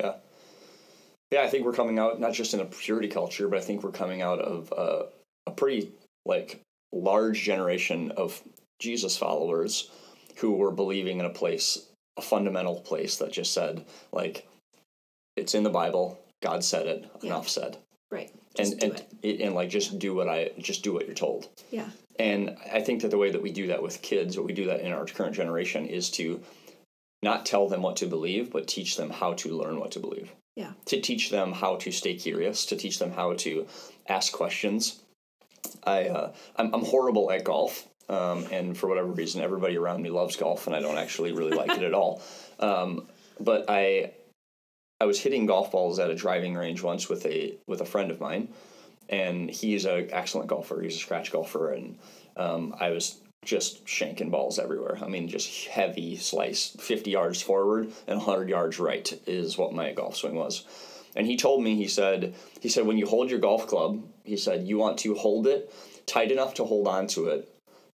Yeah. 0.00 0.14
Yeah, 1.30 1.42
I 1.42 1.48
think 1.48 1.66
we're 1.66 1.72
coming 1.72 1.98
out 1.98 2.20
not 2.20 2.32
just 2.32 2.54
in 2.54 2.60
a 2.60 2.64
purity 2.64 3.08
culture, 3.08 3.48
but 3.48 3.58
I 3.58 3.62
think 3.62 3.82
we're 3.82 3.90
coming 3.90 4.22
out 4.22 4.38
of 4.38 4.72
a 5.46 5.50
pretty 5.50 5.92
like 6.24 6.60
large 6.92 7.42
generation 7.42 8.12
of 8.12 8.40
Jesus 8.78 9.16
followers 9.16 9.90
who 10.36 10.52
were 10.52 10.70
believing 10.70 11.18
in 11.18 11.26
a 11.26 11.30
place, 11.30 11.87
a 12.18 12.22
fundamental 12.22 12.80
place 12.80 13.16
that 13.16 13.32
just 13.32 13.54
said 13.54 13.84
like, 14.12 14.46
it's 15.36 15.54
in 15.54 15.62
the 15.62 15.70
Bible. 15.70 16.18
God 16.42 16.62
said 16.62 16.86
it. 16.86 17.10
Yeah. 17.22 17.30
Enough 17.30 17.48
said. 17.48 17.78
right 18.10 18.30
just 18.56 18.82
and 18.82 18.82
and 18.82 19.04
it 19.22 19.40
and 19.40 19.54
like 19.54 19.68
just 19.70 19.98
do 19.98 20.14
what 20.14 20.28
I 20.28 20.50
just 20.58 20.82
do 20.82 20.92
what 20.92 21.06
you're 21.06 21.14
told. 21.14 21.48
yeah 21.70 21.88
And 22.18 22.56
I 22.72 22.80
think 22.80 23.02
that 23.02 23.10
the 23.10 23.18
way 23.18 23.30
that 23.30 23.42
we 23.42 23.52
do 23.52 23.68
that 23.68 23.82
with 23.82 24.02
kids, 24.02 24.36
or 24.36 24.42
we 24.42 24.52
do 24.52 24.66
that 24.66 24.80
in 24.80 24.92
our 24.92 25.04
current 25.06 25.34
generation, 25.34 25.86
is 25.86 26.10
to 26.12 26.40
not 27.22 27.46
tell 27.46 27.68
them 27.68 27.82
what 27.82 27.96
to 27.96 28.06
believe, 28.06 28.50
but 28.50 28.66
teach 28.66 28.96
them 28.96 29.10
how 29.10 29.34
to 29.34 29.56
learn 29.56 29.78
what 29.80 29.92
to 29.92 30.00
believe. 30.00 30.30
Yeah. 30.56 30.72
To 30.86 31.00
teach 31.00 31.30
them 31.30 31.52
how 31.52 31.76
to 31.76 31.92
stay 31.92 32.14
curious, 32.14 32.66
to 32.66 32.76
teach 32.76 32.98
them 32.98 33.12
how 33.12 33.34
to 33.34 33.66
ask 34.08 34.32
questions. 34.32 35.00
I 35.84 36.08
uh, 36.08 36.32
I'm, 36.56 36.74
I'm 36.74 36.84
horrible 36.84 37.30
at 37.30 37.44
golf, 37.44 37.86
um, 38.08 38.46
and 38.50 38.76
for 38.76 38.88
whatever 38.88 39.08
reason, 39.08 39.42
everybody 39.42 39.76
around 39.76 40.02
me 40.02 40.10
loves 40.10 40.36
golf, 40.36 40.66
and 40.66 40.74
I 40.74 40.80
don't 40.80 40.98
actually 40.98 41.32
really 41.32 41.56
like 41.56 41.70
it 41.70 41.82
at 41.82 41.94
all. 41.94 42.22
Um, 42.60 43.06
but 43.38 43.66
I 43.68 44.10
I 45.00 45.04
was 45.04 45.20
hitting 45.20 45.46
golf 45.46 45.70
balls 45.70 46.00
at 46.00 46.10
a 46.10 46.14
driving 46.16 46.56
range 46.56 46.82
once 46.82 47.08
with 47.08 47.24
a 47.24 47.56
with 47.68 47.80
a 47.80 47.84
friend 47.84 48.10
of 48.10 48.18
mine, 48.20 48.48
and 49.08 49.48
he's 49.48 49.84
an 49.84 50.08
excellent 50.10 50.48
golfer. 50.48 50.80
He's 50.80 50.96
a 50.96 50.98
scratch 50.98 51.30
golfer, 51.30 51.70
and 51.70 51.96
um, 52.36 52.74
I 52.80 52.90
was 52.90 53.20
just 53.44 53.86
shanking 53.86 54.30
balls 54.30 54.58
everywhere. 54.58 54.98
I 55.00 55.06
mean, 55.06 55.28
just 55.28 55.66
heavy 55.66 56.16
slice, 56.16 56.76
fifty 56.80 57.12
yards 57.12 57.40
forward 57.40 57.92
and 58.08 58.20
hundred 58.20 58.48
yards 58.48 58.80
right 58.80 59.08
is 59.28 59.56
what 59.56 59.72
my 59.72 59.92
golf 59.92 60.16
swing 60.16 60.34
was. 60.34 60.64
And 61.14 61.28
he 61.28 61.36
told 61.36 61.62
me, 61.62 61.76
he 61.76 61.86
said, 61.86 62.34
he 62.60 62.68
said, 62.68 62.86
when 62.86 62.98
you 62.98 63.06
hold 63.06 63.30
your 63.30 63.38
golf 63.38 63.68
club, 63.68 64.04
he 64.24 64.36
said, 64.36 64.66
you 64.66 64.78
want 64.78 64.98
to 64.98 65.14
hold 65.14 65.46
it 65.46 65.72
tight 66.06 66.32
enough 66.32 66.54
to 66.54 66.64
hold 66.64 66.88
on 66.88 67.06
to 67.08 67.28
it, 67.28 67.48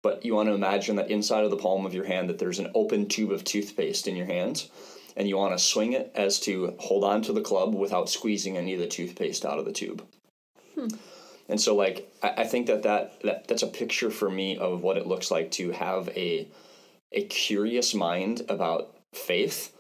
but 0.05 0.23
you 0.23 0.35
want 0.35 0.51
to 0.51 0.55
imagine 0.55 0.97
that 0.97 1.11
inside 1.11 1.45
of 1.45 1.51
the 1.51 1.57
palm 1.57 1.87
of 1.87 1.95
your 1.95 2.05
hand 2.05 2.29
that 2.29 2.39
there's 2.39 2.59
an 2.59 2.71
open 2.75 3.09
tube 3.09 3.33
of 3.33 3.43
toothpaste 3.43 4.07
in 4.07 4.15
your 4.15 4.27
hand, 4.27 4.69
and 5.17 5.27
you 5.27 5.39
want 5.39 5.57
to 5.57 5.65
swing 5.65 5.95
it 5.95 6.13
as 6.15 6.39
to 6.41 6.75
hold 6.79 7.03
on 7.03 7.23
to 7.23 7.33
the 7.33 7.41
club 7.41 7.75
without 7.75 8.11
squeezing 8.11 8.59
any 8.59 8.75
of 8.75 8.81
the 8.81 8.87
toothpaste 8.87 9.47
out 9.47 9.59
of 9.59 9.65
the 9.65 9.73
tube. 9.73 10.05
Hmm. 10.75 10.89
And 11.49 11.59
so, 11.59 11.75
like, 11.75 12.13
I, 12.23 12.43
I 12.43 12.45
think 12.45 12.67
that, 12.67 12.83
that 12.83 13.23
that 13.23 13.49
that's 13.49 13.63
a 13.63 13.67
picture 13.67 14.11
for 14.11 14.31
me 14.31 14.59
of 14.59 14.83
what 14.83 14.99
it 14.99 15.07
looks 15.07 15.31
like 15.31 15.51
to 15.53 15.71
have 15.71 16.09
a 16.11 16.47
a 17.13 17.25
curious 17.25 17.95
mind 17.95 18.43
about 18.51 18.95
faith, 19.15 19.75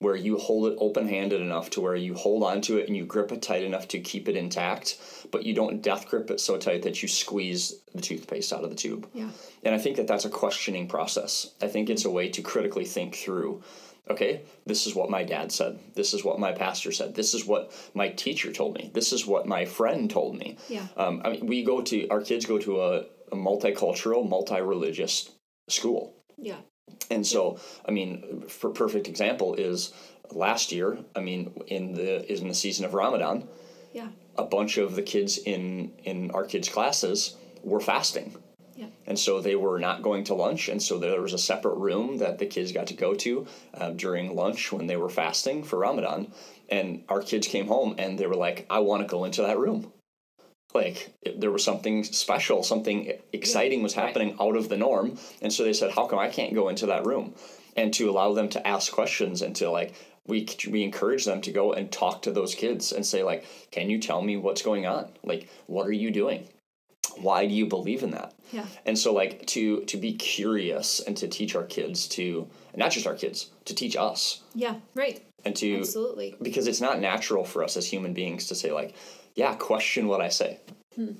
where 0.00 0.16
you 0.16 0.38
hold 0.38 0.72
it 0.72 0.78
open 0.80 1.08
handed 1.08 1.40
enough 1.40 1.70
to 1.70 1.80
where 1.80 1.96
you 1.96 2.14
hold 2.14 2.42
onto 2.42 2.76
it 2.76 2.88
and 2.88 2.96
you 2.96 3.04
grip 3.04 3.30
it 3.30 3.42
tight 3.42 3.62
enough 3.62 3.86
to 3.88 4.00
keep 4.00 4.28
it 4.28 4.36
intact, 4.36 4.98
but 5.30 5.44
you 5.44 5.54
don't 5.54 5.82
death 5.82 6.08
grip 6.08 6.30
it 6.30 6.40
so 6.40 6.56
tight 6.56 6.82
that 6.82 7.02
you 7.02 7.08
squeeze 7.08 7.80
the 7.94 8.00
toothpaste 8.00 8.52
out 8.52 8.64
of 8.64 8.70
the 8.70 8.76
tube. 8.76 9.08
yeah 9.14 9.30
And 9.62 9.74
I 9.74 9.78
think 9.78 9.96
that 9.96 10.06
that's 10.06 10.24
a 10.24 10.30
questioning 10.30 10.88
process. 10.88 11.52
I 11.60 11.68
think 11.68 11.90
it's 11.90 12.04
a 12.04 12.10
way 12.10 12.28
to 12.30 12.42
critically 12.42 12.84
think 12.84 13.14
through 13.14 13.62
okay, 14.10 14.42
this 14.66 14.86
is 14.86 14.94
what 14.94 15.10
my 15.10 15.22
dad 15.22 15.52
said. 15.52 15.78
This 15.94 16.14
is 16.14 16.24
what 16.24 16.38
my 16.38 16.52
pastor 16.52 16.92
said. 16.92 17.14
This 17.14 17.34
is 17.34 17.46
what 17.46 17.72
my 17.94 18.08
teacher 18.08 18.52
told 18.52 18.74
me. 18.74 18.90
This 18.94 19.12
is 19.12 19.26
what 19.26 19.46
my 19.46 19.64
friend 19.64 20.10
told 20.10 20.36
me. 20.36 20.56
Yeah. 20.68 20.86
Um, 20.96 21.22
I 21.24 21.30
mean, 21.30 21.46
we 21.46 21.62
go 21.62 21.82
to, 21.82 22.08
our 22.08 22.20
kids 22.20 22.46
go 22.46 22.58
to 22.58 22.82
a, 22.82 22.98
a 23.32 23.36
multicultural, 23.36 24.28
multi 24.28 24.60
religious 24.60 25.30
school. 25.68 26.14
yeah 26.36 26.56
And 27.10 27.26
so, 27.26 27.58
I 27.86 27.90
mean, 27.90 28.44
for 28.48 28.70
perfect 28.70 29.08
example 29.08 29.54
is 29.54 29.92
last 30.32 30.72
year, 30.72 30.98
I 31.14 31.20
mean, 31.20 31.52
in 31.66 31.92
the, 31.92 32.30
is 32.30 32.40
in 32.40 32.48
the 32.48 32.54
season 32.54 32.84
of 32.84 32.94
Ramadan, 32.94 33.48
yeah 33.92 34.08
a 34.38 34.44
bunch 34.44 34.78
of 34.78 34.94
the 34.94 35.02
kids 35.02 35.36
in, 35.36 35.92
in 36.04 36.30
our 36.30 36.44
kids' 36.44 36.68
classes 36.68 37.36
were 37.64 37.80
fasting. 37.80 38.36
yeah 38.76 38.86
And 39.06 39.18
so 39.18 39.40
they 39.40 39.56
were 39.56 39.80
not 39.80 40.02
going 40.02 40.24
to 40.24 40.34
lunch. 40.34 40.68
And 40.68 40.80
so 40.80 40.98
there 40.98 41.20
was 41.20 41.34
a 41.34 41.38
separate 41.38 41.76
room 41.76 42.18
that 42.18 42.38
the 42.38 42.46
kids 42.46 42.72
got 42.72 42.86
to 42.86 42.94
go 42.94 43.14
to 43.14 43.46
uh, 43.74 43.90
during 43.90 44.36
lunch 44.36 44.72
when 44.72 44.86
they 44.86 44.96
were 44.96 45.10
fasting 45.10 45.64
for 45.64 45.80
Ramadan. 45.80 46.32
And 46.68 47.02
our 47.08 47.20
kids 47.20 47.48
came 47.48 47.66
home 47.66 47.96
and 47.98 48.16
they 48.16 48.26
were 48.26 48.36
like, 48.36 48.66
I 48.70 48.78
want 48.78 49.02
to 49.02 49.08
go 49.08 49.24
into 49.24 49.42
that 49.42 49.58
room. 49.58 49.92
Like 50.72 51.12
it, 51.22 51.40
there 51.40 51.50
was 51.50 51.64
something 51.64 52.04
special, 52.04 52.62
something 52.62 53.12
exciting 53.32 53.82
was 53.82 53.96
right. 53.96 54.06
happening 54.06 54.36
out 54.38 54.56
of 54.56 54.68
the 54.68 54.76
norm. 54.76 55.18
And 55.42 55.52
so 55.52 55.64
they 55.64 55.72
said, 55.72 55.90
How 55.90 56.06
come 56.06 56.18
I 56.18 56.28
can't 56.28 56.54
go 56.54 56.68
into 56.68 56.86
that 56.86 57.06
room? 57.06 57.34
And 57.74 57.92
to 57.94 58.10
allow 58.10 58.34
them 58.34 58.48
to 58.50 58.66
ask 58.66 58.92
questions 58.92 59.40
and 59.40 59.56
to 59.56 59.70
like, 59.70 59.94
we, 60.28 60.46
we 60.70 60.82
encourage 60.82 61.24
them 61.24 61.40
to 61.40 61.52
go 61.52 61.72
and 61.72 61.90
talk 61.90 62.22
to 62.22 62.30
those 62.30 62.54
kids 62.54 62.92
and 62.92 63.04
say 63.04 63.22
like 63.22 63.44
can 63.70 63.90
you 63.90 63.98
tell 63.98 64.22
me 64.22 64.36
what's 64.36 64.62
going 64.62 64.86
on? 64.86 65.10
Like 65.24 65.48
what 65.66 65.86
are 65.86 65.92
you 65.92 66.10
doing? 66.10 66.46
Why 67.16 67.46
do 67.46 67.54
you 67.54 67.66
believe 67.66 68.02
in 68.02 68.10
that? 68.12 68.34
Yeah. 68.52 68.66
And 68.86 68.96
so 68.96 69.12
like 69.12 69.46
to 69.46 69.80
to 69.86 69.96
be 69.96 70.12
curious 70.12 71.00
and 71.00 71.16
to 71.16 71.26
teach 71.26 71.56
our 71.56 71.64
kids 71.64 72.06
to 72.08 72.46
not 72.76 72.92
just 72.92 73.06
our 73.06 73.14
kids 73.14 73.50
to 73.64 73.74
teach 73.74 73.96
us. 73.96 74.42
Yeah 74.54 74.76
right. 74.94 75.22
And 75.44 75.56
to 75.56 75.78
absolutely. 75.78 76.36
because 76.42 76.66
it's 76.66 76.80
not 76.80 77.00
natural 77.00 77.44
for 77.44 77.64
us 77.64 77.76
as 77.76 77.86
human 77.86 78.12
beings 78.12 78.46
to 78.48 78.54
say 78.54 78.72
like 78.72 78.94
yeah 79.34 79.54
question 79.54 80.08
what 80.08 80.20
i 80.20 80.28
say 80.28 80.58
hmm. 80.96 81.12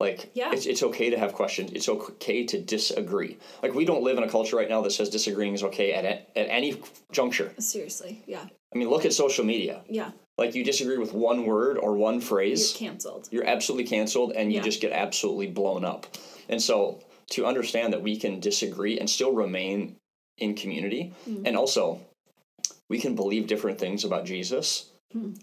Like 0.00 0.30
Yeah. 0.34 0.52
it's, 0.52 0.66
it's 0.66 0.82
okay 0.82 1.10
to 1.10 1.18
have 1.18 1.32
questions 1.32 1.72
it's 1.72 1.88
okay 1.88 2.44
to 2.46 2.60
disagree 2.60 3.38
like 3.62 3.74
we 3.74 3.84
don't 3.84 4.02
live 4.02 4.18
in 4.18 4.24
a 4.24 4.28
culture 4.28 4.56
right 4.56 4.68
now 4.68 4.82
that 4.82 4.90
says 4.92 5.08
disagreeing 5.08 5.54
is 5.54 5.62
okay 5.62 5.92
at, 5.92 6.04
at 6.04 6.28
any 6.36 6.80
juncture 7.12 7.52
seriously 7.58 8.22
yeah 8.26 8.44
i 8.74 8.78
mean 8.78 8.88
look 8.90 9.04
at 9.04 9.12
social 9.12 9.44
media 9.44 9.82
yeah 9.88 10.10
like 10.38 10.54
you 10.54 10.62
disagree 10.64 10.98
with 10.98 11.14
one 11.14 11.46
word 11.46 11.78
or 11.78 11.94
one 11.96 12.20
phrase. 12.20 12.78
you're 12.78 12.90
canceled 12.90 13.28
you're 13.30 13.46
absolutely 13.46 13.86
canceled 13.86 14.32
and 14.32 14.52
you 14.52 14.60
just 14.60 14.80
get 14.82 14.92
absolutely 14.92 15.46
blown 15.46 15.82
up. 15.84 16.06
And 16.50 16.60
so 16.60 17.00
to 17.30 17.46
understand 17.46 17.92
that 17.94 18.02
we 18.02 18.16
can 18.18 18.38
disagree 18.38 18.98
and 19.00 19.08
still 19.08 19.32
remain 19.32 19.96
in 20.38 20.54
community 20.54 21.14
Mm. 21.28 21.42
and 21.46 21.56
also 21.56 22.00
we 22.90 22.98
can 23.00 23.14
believe 23.16 23.46
different 23.46 23.78
things 23.78 24.04
about 24.04 24.26
Jesus 24.26 24.90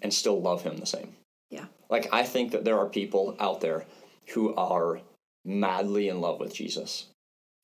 and 0.04 0.14
still 0.14 0.40
love 0.40 0.62
him 0.62 0.78
the 0.78 0.86
same. 0.86 1.16
yeah 1.50 1.66
Like 1.90 2.08
I 2.14 2.22
think 2.22 2.52
that 2.52 2.64
there 2.64 2.78
are 2.78 2.86
people 2.86 3.36
out 3.40 3.60
there 3.62 3.86
who 4.30 4.54
are 4.56 5.02
madly 5.46 6.08
in 6.10 6.22
love 6.22 6.40
with 6.40 6.54
Jesus 6.54 7.08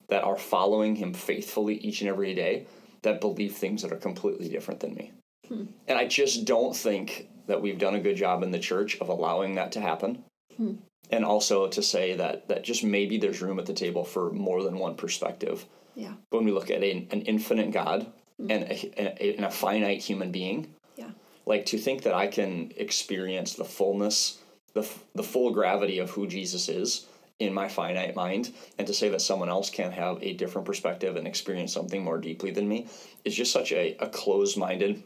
that 0.09 0.23
are 0.23 0.37
following 0.37 0.95
him 0.95 1.13
faithfully 1.13 1.75
each 1.75 2.01
and 2.01 2.09
every 2.09 2.33
day 2.33 2.65
that 3.03 3.21
believe 3.21 3.55
things 3.55 3.81
that 3.81 3.91
are 3.91 3.97
completely 3.97 4.49
different 4.49 4.79
than 4.79 4.93
me. 4.93 5.11
Hmm. 5.47 5.65
And 5.87 5.97
I 5.97 6.05
just 6.05 6.45
don't 6.45 6.75
think 6.75 7.29
that 7.47 7.61
we've 7.61 7.79
done 7.79 7.95
a 7.95 7.99
good 7.99 8.17
job 8.17 8.43
in 8.43 8.51
the 8.51 8.59
church 8.59 8.99
of 8.99 9.09
allowing 9.09 9.55
that 9.55 9.71
to 9.73 9.81
happen. 9.81 10.23
Hmm. 10.57 10.73
And 11.11 11.25
also 11.25 11.67
to 11.67 11.81
say 11.81 12.15
that 12.15 12.47
that 12.49 12.63
just 12.63 12.83
maybe 12.83 13.17
there's 13.17 13.41
room 13.41 13.59
at 13.59 13.65
the 13.65 13.73
table 13.73 14.03
for 14.03 14.31
more 14.31 14.63
than 14.63 14.77
one 14.77 14.95
perspective. 14.95 15.65
yeah 15.95 16.13
When 16.29 16.45
we 16.45 16.51
look 16.51 16.69
at 16.69 16.83
a, 16.83 16.91
an 16.91 17.21
infinite 17.21 17.71
God 17.71 18.11
hmm. 18.37 18.51
and 18.51 18.63
a, 18.63 19.01
a, 19.01 19.35
and 19.37 19.45
a 19.45 19.51
finite 19.51 20.01
human 20.01 20.31
being. 20.31 20.73
Yeah. 20.95 21.11
Like 21.45 21.65
to 21.67 21.77
think 21.77 22.03
that 22.03 22.13
I 22.13 22.27
can 22.27 22.71
experience 22.75 23.53
the 23.53 23.65
fullness, 23.65 24.39
the 24.73 24.87
the 25.15 25.23
full 25.23 25.51
gravity 25.51 25.99
of 25.99 26.09
who 26.11 26.27
Jesus 26.27 26.69
is 26.69 27.05
in 27.39 27.53
my 27.53 27.69
finite 27.69 28.15
mind, 28.15 28.51
and 28.77 28.85
to 28.85 28.93
say 28.93 29.07
that 29.09 29.21
someone 29.21 29.49
else 29.49 29.69
can't 29.69 29.93
have 29.93 30.21
a 30.21 30.33
different 30.33 30.65
perspective 30.65 31.15
and 31.15 31.25
experience 31.25 31.71
something 31.71 32.03
more 32.03 32.17
deeply 32.17 32.51
than 32.51 32.67
me 32.67 32.87
is 33.23 33.33
just 33.33 33.51
such 33.53 33.71
a, 33.71 33.95
a 33.99 34.07
closed 34.09 34.57
minded, 34.57 35.01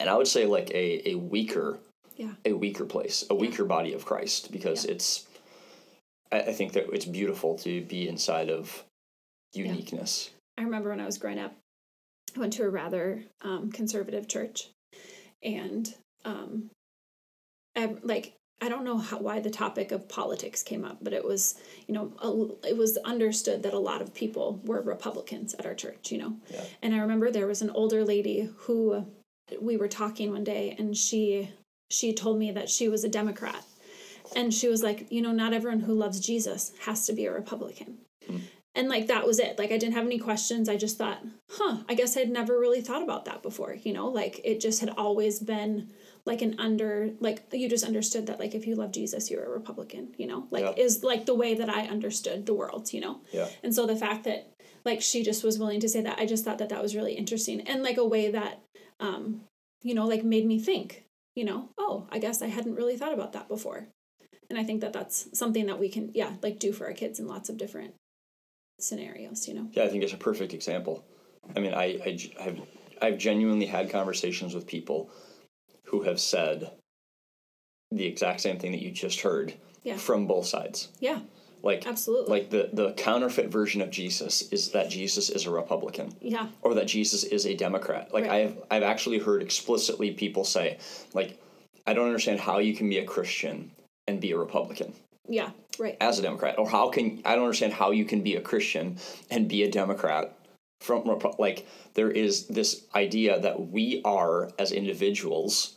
and 0.00 0.10
I 0.10 0.16
would 0.16 0.26
say 0.28 0.46
like 0.46 0.70
a 0.70 1.10
a 1.10 1.14
weaker 1.16 1.78
Yeah. 2.16 2.34
a 2.44 2.52
weaker 2.52 2.84
place, 2.84 3.24
a 3.30 3.34
weaker 3.34 3.64
body 3.64 3.92
of 3.94 4.04
Christ, 4.04 4.50
because 4.52 4.84
Yeah. 4.84 4.92
it's. 4.92 5.26
I, 6.32 6.40
I 6.40 6.52
think 6.52 6.72
that 6.72 6.92
it's 6.92 7.04
beautiful 7.06 7.56
to 7.58 7.82
be 7.82 8.08
inside 8.08 8.50
of 8.50 8.84
uniqueness. 9.54 10.30
I 10.58 10.62
remember 10.62 10.90
when 10.90 11.00
I 11.00 11.06
was 11.06 11.18
growing 11.18 11.38
up, 11.38 11.54
I 12.36 12.40
went 12.40 12.52
to 12.54 12.64
a 12.64 12.68
rather 12.68 13.22
um, 13.42 13.70
conservative 13.72 14.28
church, 14.28 14.68
and 15.42 15.92
um, 16.24 16.70
I, 17.76 17.96
like 18.02 18.34
I 18.62 18.68
don't 18.68 18.84
know 18.84 18.98
how, 18.98 19.18
why 19.18 19.40
the 19.40 19.50
topic 19.50 19.90
of 19.90 20.08
politics 20.08 20.62
came 20.62 20.84
up, 20.84 20.98
but 21.02 21.12
it 21.12 21.24
was 21.24 21.54
you 21.86 21.94
know 21.94 22.12
a, 22.22 22.68
it 22.68 22.76
was 22.76 22.96
understood 22.98 23.62
that 23.62 23.74
a 23.74 23.78
lot 23.78 24.02
of 24.02 24.14
people 24.14 24.60
were 24.64 24.82
Republicans 24.82 25.54
at 25.58 25.66
our 25.66 25.74
church, 25.74 26.10
you 26.12 26.18
know, 26.18 26.36
Yeah. 26.50 26.64
and 26.82 26.94
I 26.94 26.98
remember 26.98 27.30
there 27.30 27.46
was 27.46 27.62
an 27.62 27.70
older 27.70 28.04
lady 28.04 28.48
who 28.64 29.06
we 29.60 29.76
were 29.76 29.88
talking 29.88 30.30
one 30.30 30.44
day, 30.44 30.74
and 30.78 30.96
she 30.96 31.50
she 31.90 32.12
told 32.14 32.38
me 32.38 32.52
that 32.52 32.68
she 32.70 32.88
was 32.88 33.02
a 33.04 33.08
Democrat, 33.08 33.64
and 34.36 34.52
she 34.54 34.68
was 34.68 34.82
like, 34.82 35.06
you 35.10 35.22
know, 35.22 35.32
not 35.32 35.52
everyone 35.52 35.80
who 35.80 35.94
loves 35.94 36.20
Jesus 36.20 36.72
has 36.80 37.06
to 37.06 37.12
be 37.12 37.26
a 37.26 37.32
Republican. 37.32 37.98
Hmm. 38.26 38.36
And 38.76 38.88
like 38.88 39.08
that 39.08 39.26
was 39.26 39.40
it. 39.40 39.58
Like 39.58 39.72
i 39.72 39.78
didn't 39.78 39.94
have 39.94 40.06
any 40.06 40.18
questions. 40.18 40.68
I 40.68 40.76
just 40.76 40.96
thought 40.96 41.18
huh 41.50 41.78
i 41.88 41.94
guess 41.94 42.16
i'd 42.16 42.30
never 42.30 42.56
really 42.60 42.80
thought 42.80 43.02
about 43.02 43.24
that 43.24 43.42
before 43.42 43.74
you 43.82 43.92
know? 43.92 44.06
Like 44.08 44.40
it 44.44 44.60
just 44.60 44.78
had 44.80 44.90
always 44.90 45.40
been 45.40 45.90
like 46.30 46.42
an 46.42 46.54
under 46.60 47.10
like 47.18 47.38
you 47.52 47.68
just 47.68 47.84
understood 47.84 48.24
that 48.28 48.38
like 48.42 48.54
if 48.54 48.64
you 48.68 48.74
love 48.76 48.92
jesus 48.92 49.22
you're 49.30 49.44
a 49.44 49.50
republican 49.60 50.04
you 50.16 50.26
know 50.30 50.40
like 50.54 50.62
Yeah. 50.64 50.84
is 50.84 51.02
like 51.12 51.22
the 51.26 51.34
way 51.42 51.52
that 51.60 51.68
i 51.68 51.82
understood 51.96 52.46
the 52.46 52.54
world 52.54 52.84
you 52.94 53.00
know 53.04 53.14
Yeah. 53.32 53.48
and 53.64 53.74
so 53.74 53.82
the 53.92 53.96
fact 54.04 54.22
that 54.28 54.40
like 54.84 55.00
she 55.02 55.18
just 55.30 55.42
was 55.42 55.58
willing 55.58 55.80
to 55.80 55.88
say 55.94 56.00
that 56.02 56.18
i 56.22 56.24
just 56.26 56.44
thought 56.44 56.58
that 56.58 56.68
that 56.68 56.82
was 56.86 56.94
really 56.98 57.14
interesting 57.22 57.60
and 57.62 57.82
like 57.82 57.96
a 57.98 58.06
way 58.14 58.30
that 58.30 58.54
um 59.00 59.22
you 59.82 59.94
know 59.96 60.06
like 60.06 60.22
made 60.34 60.46
me 60.52 60.58
think 60.70 60.88
you 61.34 61.44
know 61.44 61.60
oh 61.84 62.06
i 62.14 62.18
guess 62.24 62.40
i 62.42 62.46
hadn't 62.56 62.76
really 62.80 62.96
thought 62.96 63.12
about 63.18 63.32
that 63.32 63.48
before 63.48 63.88
and 64.48 64.56
i 64.60 64.62
think 64.64 64.80
that 64.82 64.92
that's 64.92 65.16
something 65.36 65.66
that 65.66 65.80
we 65.80 65.88
can 65.88 66.10
yeah 66.14 66.32
like 66.46 66.58
do 66.60 66.70
for 66.72 66.84
our 66.86 66.92
kids 67.02 67.18
in 67.18 67.26
lots 67.26 67.48
of 67.50 67.56
different 67.56 67.92
scenarios 68.78 69.46
you 69.48 69.54
know 69.54 69.66
Yeah, 69.72 69.84
I 69.84 69.88
think 69.88 70.02
it's 70.04 70.12
a 70.12 70.16
perfect 70.30 70.54
example. 70.54 71.04
I 71.56 71.60
mean, 71.60 71.74
I 71.74 71.86
I 72.08 72.42
have 72.46 72.58
I've 73.02 73.18
genuinely 73.18 73.66
had 73.66 73.90
conversations 73.90 74.54
with 74.54 74.66
people 74.66 75.10
who 75.90 76.02
have 76.02 76.20
said 76.20 76.70
the 77.90 78.06
exact 78.06 78.40
same 78.40 78.58
thing 78.58 78.72
that 78.72 78.82
you 78.82 78.90
just 78.90 79.20
heard 79.20 79.54
Yeah. 79.82 79.96
from 79.96 80.26
both 80.26 80.46
sides. 80.46 80.88
yeah 81.00 81.20
Like, 81.62 81.86
absolutely 81.86 82.30
like 82.30 82.50
the, 82.50 82.70
the 82.72 82.92
counterfeit 82.92 83.48
version 83.50 83.80
of 83.82 83.90
Jesus 83.90 84.42
is 84.52 84.70
that 84.70 84.88
Jesus 84.88 85.28
is 85.30 85.46
a 85.46 85.50
Republican 85.50 86.14
yeah 86.20 86.48
or 86.62 86.74
that 86.74 86.86
Jesus 86.86 87.24
is 87.24 87.44
a 87.46 87.54
Democrat. 87.54 88.12
Like 88.14 88.24
Right. 88.26 88.46
I've 88.46 88.56
I've 88.70 88.82
actually 88.92 89.18
heard 89.18 89.42
explicitly 89.42 90.12
people 90.12 90.44
say, 90.44 90.78
like, 91.12 91.38
I 91.86 91.92
don't 91.94 92.06
understand 92.06 92.40
how 92.40 92.58
you 92.58 92.74
can 92.74 92.88
be 92.88 92.98
a 92.98 93.04
Christian 93.04 93.72
and 94.06 94.20
be 94.20 94.30
a 94.32 94.38
Republican 94.38 94.92
yeah 95.28 95.50
right 95.78 95.96
as 96.00 96.18
a 96.18 96.22
Democrat, 96.22 96.58
or 96.58 96.68
how 96.68 96.88
can 96.90 97.20
I 97.24 97.34
don't 97.34 97.44
understand 97.44 97.72
how 97.72 97.90
you 97.90 98.04
can 98.04 98.22
be 98.22 98.36
a 98.36 98.40
Christian 98.40 98.96
and 99.30 99.48
be 99.48 99.62
a 99.64 99.70
Democrat 99.70 100.36
from 100.80 101.00
like 101.38 101.66
there 101.94 102.10
is 102.10 102.46
this 102.46 102.86
idea 102.94 103.38
that 103.40 103.56
we 103.76 104.00
are 104.04 104.50
as 104.58 104.72
individuals 104.72 105.76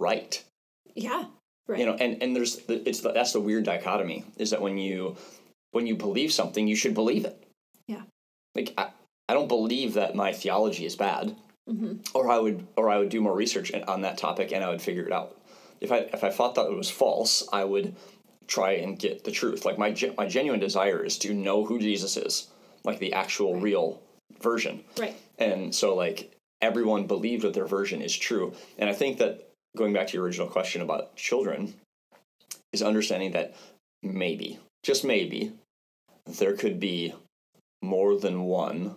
right 0.00 0.42
yeah 0.96 1.24
right 1.68 1.78
you 1.78 1.86
know 1.86 1.94
and 1.94 2.20
and 2.22 2.34
there's 2.34 2.60
it's 2.68 3.00
the, 3.00 3.12
that's 3.12 3.32
the 3.32 3.40
weird 3.40 3.64
dichotomy 3.64 4.24
is 4.38 4.50
that 4.50 4.60
when 4.60 4.76
you 4.78 5.16
when 5.70 5.86
you 5.86 5.94
believe 5.94 6.32
something 6.32 6.66
you 6.66 6.74
should 6.74 6.94
believe 6.94 7.24
it 7.24 7.40
Yeah. 7.86 8.02
like 8.56 8.74
I, 8.76 8.88
I 9.28 9.34
don't 9.34 9.46
believe 9.48 9.94
that 9.94 10.14
my 10.16 10.32
theology 10.32 10.84
is 10.86 10.96
bad 10.96 11.36
hmm 11.68 11.98
or 12.14 12.28
I 12.30 12.38
would 12.38 12.66
or 12.76 12.90
I 12.90 12.98
would 12.98 13.10
do 13.10 13.20
more 13.20 13.34
research 13.34 13.72
on 13.86 14.00
that 14.00 14.18
topic 14.18 14.52
and 14.52 14.64
I 14.64 14.70
would 14.70 14.82
figure 14.82 15.04
it 15.04 15.12
out. 15.12 15.36
If 15.80 15.92
I 15.92 15.98
if 16.12 16.24
I 16.24 16.30
thought 16.30 16.54
that 16.56 16.66
it 16.66 16.76
was 16.76 16.90
false, 16.90 17.46
I 17.52 17.64
would 17.64 17.94
try 18.48 18.72
and 18.72 18.98
get 18.98 19.22
the 19.22 19.30
truth. 19.30 19.64
Like 19.64 19.78
my 19.78 19.94
my 20.18 20.26
genuine 20.26 20.58
desire 20.60 21.04
is 21.04 21.18
to 21.18 21.32
know 21.34 21.64
who 21.64 21.78
Jesus 21.78 22.16
is, 22.16 22.48
like 22.84 22.98
the 22.98 23.12
actual 23.12 23.54
Right. 23.54 23.62
real 23.62 24.02
version. 24.40 24.82
right 24.98 25.14
And 25.38 25.72
so 25.74 25.94
like 25.94 26.32
everyone 26.60 27.06
believed 27.06 27.42
that 27.44 27.54
their 27.54 27.66
version 27.66 28.02
is 28.02 28.16
true. 28.16 28.54
And 28.78 28.90
I 28.90 28.92
think 28.94 29.18
that 29.18 29.49
going 29.76 29.92
back 29.92 30.08
to 30.08 30.14
your 30.14 30.24
original 30.24 30.48
question 30.48 30.82
about 30.82 31.16
children 31.16 31.74
is 32.72 32.82
understanding 32.82 33.32
that 33.32 33.54
maybe, 34.02 34.58
just 34.82 35.04
maybe, 35.04 35.52
there 36.26 36.54
could 36.54 36.78
be 36.80 37.14
more 37.82 38.16
than 38.18 38.42
one 38.44 38.94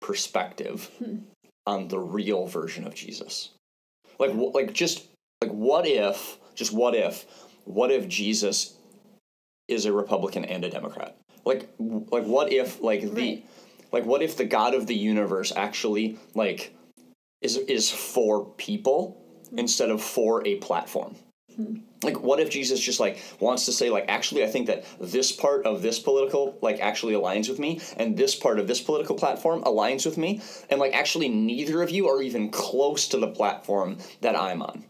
perspective 0.00 0.90
Hmm. 0.98 1.18
on 1.66 1.88
the 1.88 1.98
real 1.98 2.46
version 2.46 2.86
of 2.86 2.94
Jesus. 2.94 3.50
Like 4.18 4.32
like 4.34 4.72
just 4.72 5.06
like 5.42 5.50
what 5.50 5.86
if 5.86 6.38
just 6.54 6.72
what 6.72 6.94
if 6.94 7.26
what 7.64 7.90
if 7.90 8.08
Jesus 8.08 8.74
is 9.68 9.84
a 9.84 9.92
Republican 9.92 10.44
and 10.44 10.64
a 10.64 10.70
Democrat? 10.70 11.16
Like 11.44 11.68
like 11.78 12.24
what 12.24 12.52
if 12.52 12.80
like 12.80 13.12
the 13.14 13.42
like 13.92 14.04
what 14.04 14.22
if 14.22 14.36
the 14.36 14.44
God 14.44 14.74
of 14.74 14.86
the 14.86 14.94
universe 14.94 15.52
actually 15.54 16.18
like 16.34 16.74
is 17.42 17.56
is 17.56 17.90
for 17.90 18.46
people 18.56 19.20
instead 19.56 19.90
of 19.90 20.02
for 20.02 20.46
a 20.46 20.56
platform? 20.56 21.16
Like 22.02 22.20
what 22.20 22.38
if 22.38 22.50
Jesus 22.50 22.78
just 22.78 23.00
like 23.00 23.20
wants 23.40 23.64
to 23.64 23.72
say 23.72 23.90
like 23.90 24.04
actually 24.08 24.44
I 24.44 24.46
think 24.46 24.68
that 24.68 24.84
this 25.00 25.32
part 25.32 25.66
of 25.66 25.82
this 25.82 25.98
political 25.98 26.56
like 26.62 26.78
actually 26.78 27.14
aligns 27.14 27.48
with 27.48 27.58
me 27.58 27.80
and 27.96 28.16
this 28.16 28.36
part 28.36 28.60
of 28.60 28.68
this 28.68 28.80
political 28.80 29.16
platform 29.16 29.64
aligns 29.64 30.06
with 30.06 30.16
me 30.16 30.40
and 30.70 30.78
like 30.78 30.94
actually 30.94 31.28
neither 31.28 31.82
of 31.82 31.90
you 31.90 32.08
are 32.08 32.22
even 32.22 32.50
close 32.50 33.08
to 33.08 33.18
the 33.18 33.26
platform 33.26 33.98
that 34.20 34.38
I'm 34.38 34.62
on. 34.62 34.84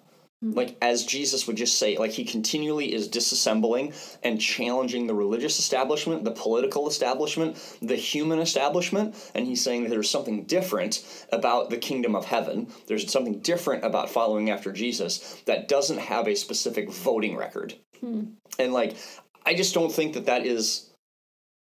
Mm-hmm. 0.45 0.57
Like 0.57 0.77
as 0.81 1.05
Jesus 1.05 1.47
would 1.47 1.57
just 1.57 1.79
say, 1.79 1.97
like 1.97 2.13
he 2.13 2.25
continually 2.25 2.95
is 2.95 3.09
disassembling 3.09 3.93
and 4.23 4.41
challenging 4.41 5.07
the 5.07 5.15
religious 5.15 5.59
establishment, 5.59 6.25
the 6.25 6.31
political 6.31 6.89
establishment, 6.89 7.57
the 7.83 7.97
human 7.97 8.39
establishment, 8.39 9.17
and 9.35 9.47
he's 9.47 9.65
saying 9.65 9.83
that 9.83 9.91
there's 9.91 10.11
something 10.11 10.45
different 10.45 11.05
about 11.33 11.71
the 11.71 11.77
kingdom 11.77 12.15
of 12.15 12.25
heaven. 12.25 12.69
There's 12.87 13.11
something 13.11 13.41
different 13.41 13.85
about 13.85 14.11
following 14.11 14.51
after 14.51 14.73
Jesus 14.73 15.43
that 15.47 15.67
doesn't 15.67 15.99
have 15.99 16.29
a 16.29 16.37
specific 16.37 16.89
voting 16.91 17.37
record. 17.37 17.75
Hmm. 18.01 18.35
And 18.61 18.73
like 18.73 18.97
I 19.45 19.55
just 19.55 19.75
don't 19.75 19.93
think 19.93 20.15
that 20.15 20.27
that 20.27 20.47
is 20.47 20.88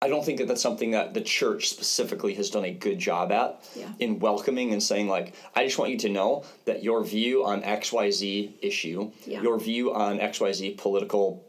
I 0.04 0.10
don't 0.10 0.26
think 0.26 0.38
that 0.40 0.48
that's 0.50 0.62
something 0.62 0.92
that 0.92 1.14
the 1.14 1.22
church 1.22 1.70
specifically 1.70 2.34
has 2.36 2.50
done 2.50 2.66
a 2.66 2.72
good 2.74 3.00
job 3.00 3.32
at 3.32 3.64
Yeah. 3.76 3.92
in 4.00 4.20
welcoming 4.20 4.74
and 4.74 4.84
saying 4.84 5.08
like 5.08 5.34
I 5.56 5.64
just 5.66 5.78
want 5.80 5.92
you 5.92 5.98
to 6.00 6.10
know 6.10 6.44
that 6.66 6.84
your 6.84 7.04
view 7.04 7.46
on 7.46 7.62
XYZ 7.64 8.52
issue, 8.62 9.12
Yeah. 9.26 9.42
your 9.42 9.58
view 9.60 9.94
on 9.94 10.20
XYZ 10.20 10.72
political 10.78 11.46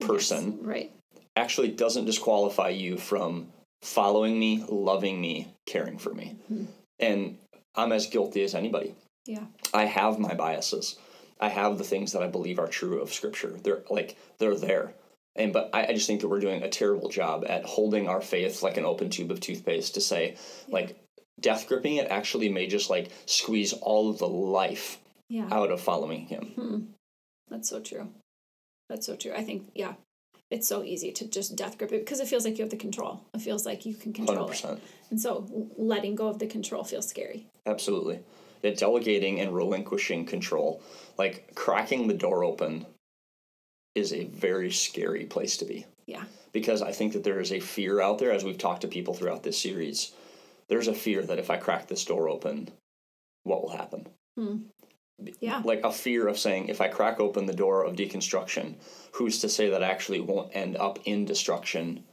person 0.00 0.42
Yes, 0.58 0.66
right 0.72 0.92
actually 1.36 1.68
doesn't 1.68 2.04
disqualify 2.06 2.68
you 2.70 2.96
from 2.96 3.48
following 3.82 4.38
me, 4.38 4.64
loving 4.68 5.20
me, 5.20 5.48
caring 5.66 5.98
for 5.98 6.12
me. 6.14 6.36
Mm-hmm. 6.52 6.64
And 6.98 7.38
I'm 7.74 7.92
as 7.92 8.06
guilty 8.06 8.42
as 8.42 8.54
anybody. 8.54 8.94
yeah 9.26 9.44
I 9.74 9.84
have 9.86 10.18
my 10.18 10.34
biases. 10.34 10.96
I 11.40 11.48
have 11.48 11.76
the 11.78 11.84
things 11.92 12.12
that 12.12 12.22
I 12.22 12.28
believe 12.28 12.58
are 12.58 12.68
true 12.68 13.00
of 13.02 13.12
scripture. 13.12 13.52
They're 13.62 13.82
like 13.90 14.16
they're 14.38 14.56
there. 14.70 14.94
And 15.38 15.52
but 15.52 15.70
I, 15.72 15.86
I 15.88 15.92
just 15.92 16.06
think 16.06 16.20
that 16.22 16.28
we're 16.28 16.40
doing 16.40 16.62
a 16.62 16.68
terrible 16.68 17.08
job 17.08 17.44
at 17.48 17.64
holding 17.64 18.08
our 18.08 18.20
faith 18.20 18.62
like 18.62 18.76
an 18.76 18.84
open 18.84 19.10
tube 19.10 19.30
of 19.30 19.40
toothpaste 19.40 19.94
to 19.94 20.00
say, 20.00 20.36
like, 20.68 20.98
death 21.40 21.68
gripping 21.68 21.96
it 21.96 22.08
actually 22.10 22.48
may 22.48 22.66
just 22.66 22.88
like 22.88 23.10
squeeze 23.26 23.74
all 23.74 24.08
of 24.08 24.16
the 24.16 24.26
life 24.26 24.98
yeah 25.28 25.46
out 25.52 25.70
of 25.70 25.80
following 25.80 26.26
him. 26.26 26.52
Hmm. 26.54 26.78
That's 27.50 27.68
so 27.68 27.80
true. 27.80 28.08
That's 28.88 29.06
so 29.06 29.16
true. 29.16 29.32
I 29.36 29.42
think, 29.42 29.70
yeah, 29.74 29.94
it's 30.50 30.68
so 30.68 30.82
easy 30.82 31.12
to 31.12 31.28
just 31.28 31.56
death 31.56 31.76
grip 31.76 31.92
it 31.92 32.00
because 32.04 32.20
it 32.20 32.28
feels 32.28 32.44
like 32.44 32.56
you 32.58 32.62
have 32.62 32.70
the 32.70 32.76
control. 32.76 33.20
It 33.34 33.40
feels 33.40 33.66
like 33.66 33.84
you 33.84 33.94
can 33.94 34.12
control 34.12 34.46
it. 34.46 34.50
percent. 34.50 34.80
And 35.10 35.20
so 35.20 35.46
letting 35.76 36.14
go 36.14 36.28
of 36.28 36.38
the 36.38 36.46
control 36.46 36.84
feels 36.84 37.08
scary. 37.08 37.46
Absolutely. 37.66 38.20
Yeah, 38.62 38.70
delegating 38.72 39.40
and 39.40 39.54
relinquishing 39.54 40.24
control, 40.24 40.82
like 41.18 41.54
cracking 41.54 42.06
the 42.08 42.14
door 42.14 42.44
open, 42.44 42.86
is 43.96 44.12
a 44.12 44.26
very 44.26 44.70
scary 44.70 45.24
place 45.24 45.56
to 45.56 45.64
be. 45.64 45.86
Yeah. 46.06 46.24
Because 46.52 46.82
I 46.82 46.92
think 46.92 47.14
that 47.14 47.24
there 47.24 47.40
is 47.40 47.50
a 47.50 47.60
fear 47.60 48.00
out 48.00 48.18
there, 48.18 48.30
as 48.30 48.44
we've 48.44 48.58
talked 48.58 48.82
to 48.82 48.88
people 48.88 49.14
throughout 49.14 49.42
this 49.42 49.60
series, 49.60 50.12
there's 50.68 50.88
a 50.88 50.94
fear 50.94 51.22
that 51.22 51.38
if 51.38 51.50
I 51.50 51.56
crack 51.56 51.88
this 51.88 52.04
door 52.04 52.28
open, 52.28 52.68
what 53.42 53.62
will 53.62 53.76
happen? 53.76 54.06
Hmm. 54.36 54.56
Yeah. 55.40 55.62
Like 55.64 55.80
a 55.82 55.90
fear 55.92 56.28
of 56.28 56.38
saying, 56.38 56.68
if 56.68 56.80
I 56.80 56.88
crack 56.88 57.20
open 57.20 57.46
the 57.46 57.54
door 57.54 57.84
of 57.84 57.96
deconstruction, 57.96 58.74
who's 59.12 59.40
to 59.40 59.48
say 59.48 59.70
that 59.70 59.82
I 59.82 59.88
actually 59.88 60.20
won't 60.20 60.54
end 60.54 60.76
up 60.76 60.98
in 61.04 61.24
destruction 61.24 62.04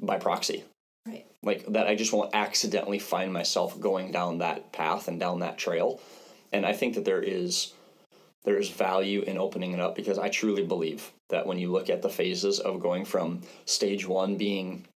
by 0.00 0.18
proxy? 0.18 0.64
Right. 1.06 1.26
Like 1.42 1.66
that 1.66 1.86
I 1.86 1.94
just 1.94 2.12
won't 2.12 2.34
accidentally 2.34 2.98
find 2.98 3.32
myself 3.32 3.78
going 3.78 4.10
down 4.10 4.38
that 4.38 4.72
path 4.72 5.06
and 5.06 5.20
down 5.20 5.40
that 5.40 5.56
trail. 5.56 6.00
And 6.52 6.66
I 6.66 6.72
think 6.72 6.94
that 6.94 7.04
there 7.04 7.22
is 7.22 7.72
there 8.44 8.56
is 8.56 8.70
value 8.70 9.22
in 9.22 9.38
opening 9.38 9.72
it 9.72 9.80
up 9.80 9.94
because 9.94 10.18
I 10.18 10.28
truly 10.28 10.64
believe 10.64 11.12
that 11.28 11.46
when 11.46 11.58
you 11.58 11.70
look 11.70 11.90
at 11.90 12.02
the 12.02 12.08
phases 12.08 12.60
of 12.60 12.80
going 12.80 13.04
from 13.04 13.42
stage 13.64 14.06
1 14.06 14.36
being 14.36 14.86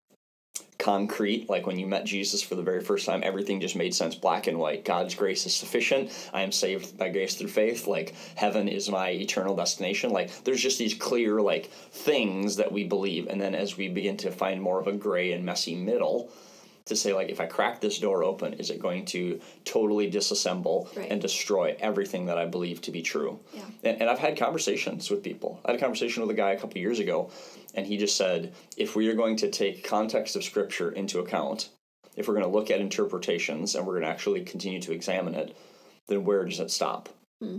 concrete 0.78 1.48
like 1.48 1.64
when 1.64 1.78
you 1.78 1.86
met 1.86 2.04
jesus 2.04 2.42
for 2.42 2.56
the 2.56 2.62
very 2.62 2.80
first 2.80 3.06
time 3.06 3.20
everything 3.22 3.60
just 3.60 3.76
made 3.76 3.94
sense 3.94 4.16
black 4.16 4.48
and 4.48 4.58
white. 4.58 4.84
God's 4.84 5.14
grace 5.14 5.46
is 5.46 5.54
sufficient. 5.54 6.10
I 6.32 6.42
am 6.42 6.50
saved 6.50 6.98
by 6.98 7.08
grace 7.08 7.36
through 7.36 7.48
faith. 7.48 7.86
Like 7.86 8.14
heaven 8.34 8.66
is 8.68 8.90
my 8.90 9.10
eternal 9.10 9.54
destination. 9.54 10.10
Like 10.10 10.44
there's 10.44 10.60
just 10.60 10.78
these 10.78 10.94
clear 10.94 11.40
like 11.40 11.66
things 11.66 12.56
that 12.56 12.72
we 12.72 12.84
believe. 12.84 13.28
And 13.28 13.40
then 13.40 13.54
as 13.54 13.76
we 13.76 13.88
begin 13.88 14.16
to 14.18 14.32
find 14.32 14.60
more 14.60 14.80
of 14.80 14.88
a 14.88 14.92
gray 14.92 15.32
and 15.32 15.44
messy 15.44 15.76
middle 15.76 16.32
to 16.86 16.96
say 16.96 17.12
like 17.12 17.28
if 17.28 17.40
i 17.40 17.46
crack 17.46 17.80
this 17.80 17.98
door 17.98 18.24
open 18.24 18.54
is 18.54 18.70
it 18.70 18.80
going 18.80 19.04
to 19.04 19.40
totally 19.64 20.10
disassemble 20.10 20.94
Right. 20.96 21.10
and 21.10 21.20
destroy 21.20 21.76
everything 21.80 22.26
that 22.26 22.38
i 22.38 22.46
believe 22.46 22.80
to 22.82 22.90
be 22.90 23.02
true 23.02 23.38
Yeah. 23.54 23.62
and, 23.84 24.00
and 24.02 24.10
i've 24.10 24.18
had 24.18 24.36
conversations 24.36 25.10
with 25.10 25.22
people 25.22 25.60
i 25.64 25.70
had 25.70 25.78
a 25.78 25.82
conversation 25.82 26.22
with 26.22 26.30
a 26.30 26.34
guy 26.34 26.50
a 26.52 26.58
couple 26.60 26.78
years 26.78 26.98
ago 26.98 27.30
and 27.74 27.86
he 27.86 27.96
just 27.96 28.16
said 28.16 28.52
if 28.76 28.96
we 28.96 29.08
are 29.08 29.14
going 29.14 29.36
to 29.36 29.50
take 29.50 29.84
context 29.84 30.36
of 30.36 30.44
scripture 30.44 30.90
into 30.92 31.20
account 31.20 31.68
if 32.16 32.28
we're 32.28 32.34
going 32.34 32.44
to 32.46 32.52
look 32.52 32.70
at 32.70 32.80
interpretations 32.80 33.74
and 33.74 33.86
we're 33.86 33.94
going 33.94 34.02
to 34.04 34.08
actually 34.08 34.42
continue 34.42 34.80
to 34.80 34.92
examine 34.92 35.34
it 35.34 35.56
then 36.08 36.24
where 36.24 36.44
does 36.44 36.60
it 36.60 36.70
stop 36.70 37.08
hmm. 37.40 37.58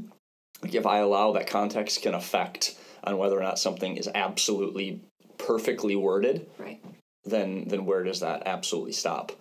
like 0.62 0.76
if 0.76 0.86
i 0.86 0.98
allow 1.00 1.32
that 1.32 1.48
context 1.48 2.02
can 2.02 2.14
affect 2.14 2.76
on 3.06 3.18
whether 3.18 3.38
or 3.38 3.44
not 3.44 3.58
something 3.60 3.98
is 3.98 4.10
absolutely 4.16 5.02
perfectly 5.38 5.96
worded 5.96 6.46
Right. 6.58 6.80
Then 7.26 7.66
then 7.68 7.86
where 7.86 8.04
does 8.04 8.20
that 8.20 8.44
absolutely 8.46 8.92
stop? 8.92 9.32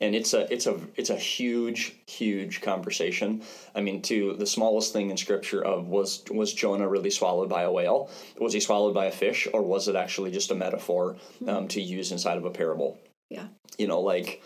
And 0.00 0.14
it's 0.14 0.32
a 0.34 0.52
it's 0.52 0.66
a 0.66 0.78
it's 0.96 1.10
a 1.10 1.16
huge 1.16 1.96
huge 2.06 2.60
conversation. 2.60 3.42
I 3.74 3.80
mean, 3.80 4.02
to 4.02 4.34
the 4.36 4.46
smallest 4.46 4.92
thing 4.92 5.10
in 5.10 5.16
scripture 5.16 5.64
of 5.64 5.88
was 5.88 6.24
was 6.30 6.52
Jonah 6.52 6.88
really 6.88 7.10
swallowed 7.10 7.48
by 7.48 7.62
a 7.62 7.72
whale? 7.72 8.10
Was 8.38 8.52
he 8.52 8.60
swallowed 8.60 8.94
by 8.94 9.06
a 9.06 9.12
fish, 9.12 9.48
or 9.52 9.62
was 9.62 9.88
it 9.88 9.96
actually 9.96 10.30
just 10.30 10.50
a 10.50 10.54
metaphor 10.54 11.16
um, 11.46 11.68
to 11.68 11.80
use 11.80 12.12
inside 12.12 12.38
of 12.38 12.44
a 12.44 12.50
parable? 12.50 12.98
Yeah. 13.30 13.46
You 13.78 13.86
know, 13.88 14.00
like 14.00 14.42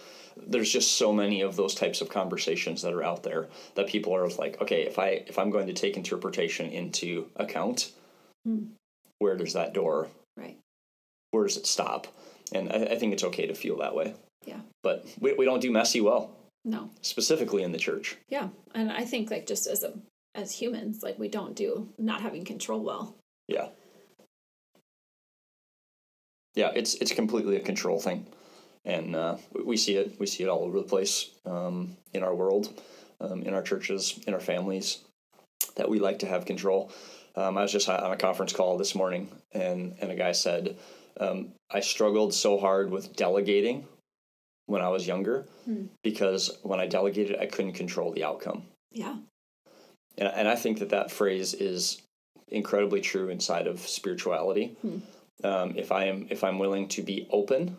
there's 0.47 0.71
just 0.71 0.93
so 0.99 1.13
many 1.13 1.41
of 1.41 1.57
those 1.57 1.75
types 1.75 2.01
of 2.03 2.11
conversations 2.11 2.83
that 2.83 2.93
are 2.93 3.03
out 3.03 3.23
there 3.23 3.49
that 3.75 3.87
people 3.87 4.15
are 4.15 4.29
like, 4.29 4.61
okay, 4.61 4.83
if 4.83 4.99
I 4.99 5.25
if 5.27 5.39
I'm 5.39 5.51
going 5.51 5.67
to 5.67 5.73
take 5.73 5.97
interpretation 5.97 6.71
into 6.71 7.27
account, 7.37 7.93
where 9.19 9.37
does 9.37 9.55
that 9.55 9.73
door 9.75 10.09
Right. 10.37 10.59
where 11.31 11.45
does 11.45 11.57
it 11.57 11.67
stop? 11.67 12.07
And 12.53 12.71
I, 12.73 12.93
I 12.93 12.97
think 12.99 13.13
it's 13.13 13.25
okay 13.25 13.47
to 13.47 13.55
feel 13.55 13.79
that 13.79 13.95
way. 13.95 14.15
Yeah. 14.45 14.61
But 14.83 15.07
we, 15.21 15.33
we 15.35 15.45
don't 15.45 15.61
do 15.61 15.71
messy 15.73 16.01
well, 16.01 16.31
No. 16.65 16.91
specifically 17.03 17.63
in 17.63 17.73
the 17.73 17.79
church. 17.79 18.17
Yeah. 18.29 18.49
And 18.75 18.93
I 18.93 19.05
think 19.05 19.31
like 19.31 19.47
just 19.47 19.67
as 19.67 19.83
a 19.83 19.95
as 20.35 20.53
humans, 20.53 21.03
like 21.03 21.19
we 21.19 21.29
don't 21.29 21.57
do 21.57 21.89
not 21.99 22.21
having 22.21 22.45
control 22.45 22.81
well. 22.85 23.17
Yeah. 23.49 23.69
Yeah, 26.55 26.71
it's 26.75 26.95
it's 26.95 27.13
completely 27.13 27.57
a 27.57 27.61
control 27.61 28.01
thing, 28.01 28.27
and 28.85 29.15
uh, 29.15 29.37
we- 29.65 29.77
see 29.77 29.97
it. 29.97 30.19
We 30.19 30.27
see 30.27 30.43
it 30.43 30.49
all 30.49 30.65
over 30.65 30.79
the 30.79 30.87
place 30.89 31.31
um, 31.45 31.97
in 32.15 32.23
our 32.23 32.35
world, 32.35 32.81
um, 33.21 33.43
in 33.43 33.53
our 33.53 33.61
churches, 33.63 34.19
in 34.27 34.33
our 34.33 34.41
families, 34.41 35.05
that 35.77 35.91
we 35.91 35.99
like 35.99 36.21
to 36.21 36.27
have 36.27 36.47
control. 36.47 36.91
Um, 37.35 37.59
I 37.59 37.63
was 37.63 37.73
just 37.73 37.89
on 37.91 38.11
a 38.11 38.17
conference 38.17 38.55
call 38.55 38.79
this 38.79 38.95
morning, 38.95 39.29
and 39.53 39.97
and 40.01 40.11
a 40.11 40.15
guy 40.17 40.33
said, 40.33 40.79
um, 41.21 41.53
"I 41.71 41.81
struggled 41.81 42.35
so 42.35 42.59
hard 42.59 42.91
with 42.91 43.17
delegating 43.17 43.87
when 44.67 44.83
I 44.83 44.89
was 44.89 45.07
younger 45.07 45.47
because 46.03 46.59
when 46.63 46.81
I 46.81 46.87
delegated, 46.87 47.39
I 47.39 47.47
couldn't 47.47 47.73
control 47.73 48.13
the 48.13 48.25
outcome." 48.25 48.65
Yeah. 48.91 49.17
And, 50.19 50.29
and 50.29 50.49
I 50.49 50.57
think 50.57 50.79
that 50.79 50.91
that 50.91 51.11
phrase 51.11 51.55
is 51.55 52.03
incredibly 52.49 53.01
true 53.01 53.29
inside 53.29 53.67
of 53.67 53.81
spirituality. 53.81 54.77
Um, 55.45 55.75
if 55.77 55.93
I 55.93 56.05
am 56.05 56.27
if 56.31 56.45
I'm 56.45 56.59
willing 56.59 56.89
to 56.89 57.03
be 57.03 57.27
open 57.31 57.77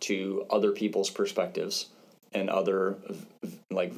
to 0.00 0.46
other 0.50 0.70
people's 0.72 1.10
perspectives 1.10 1.86
and 2.32 2.48
other 2.48 2.96
like 3.70 3.92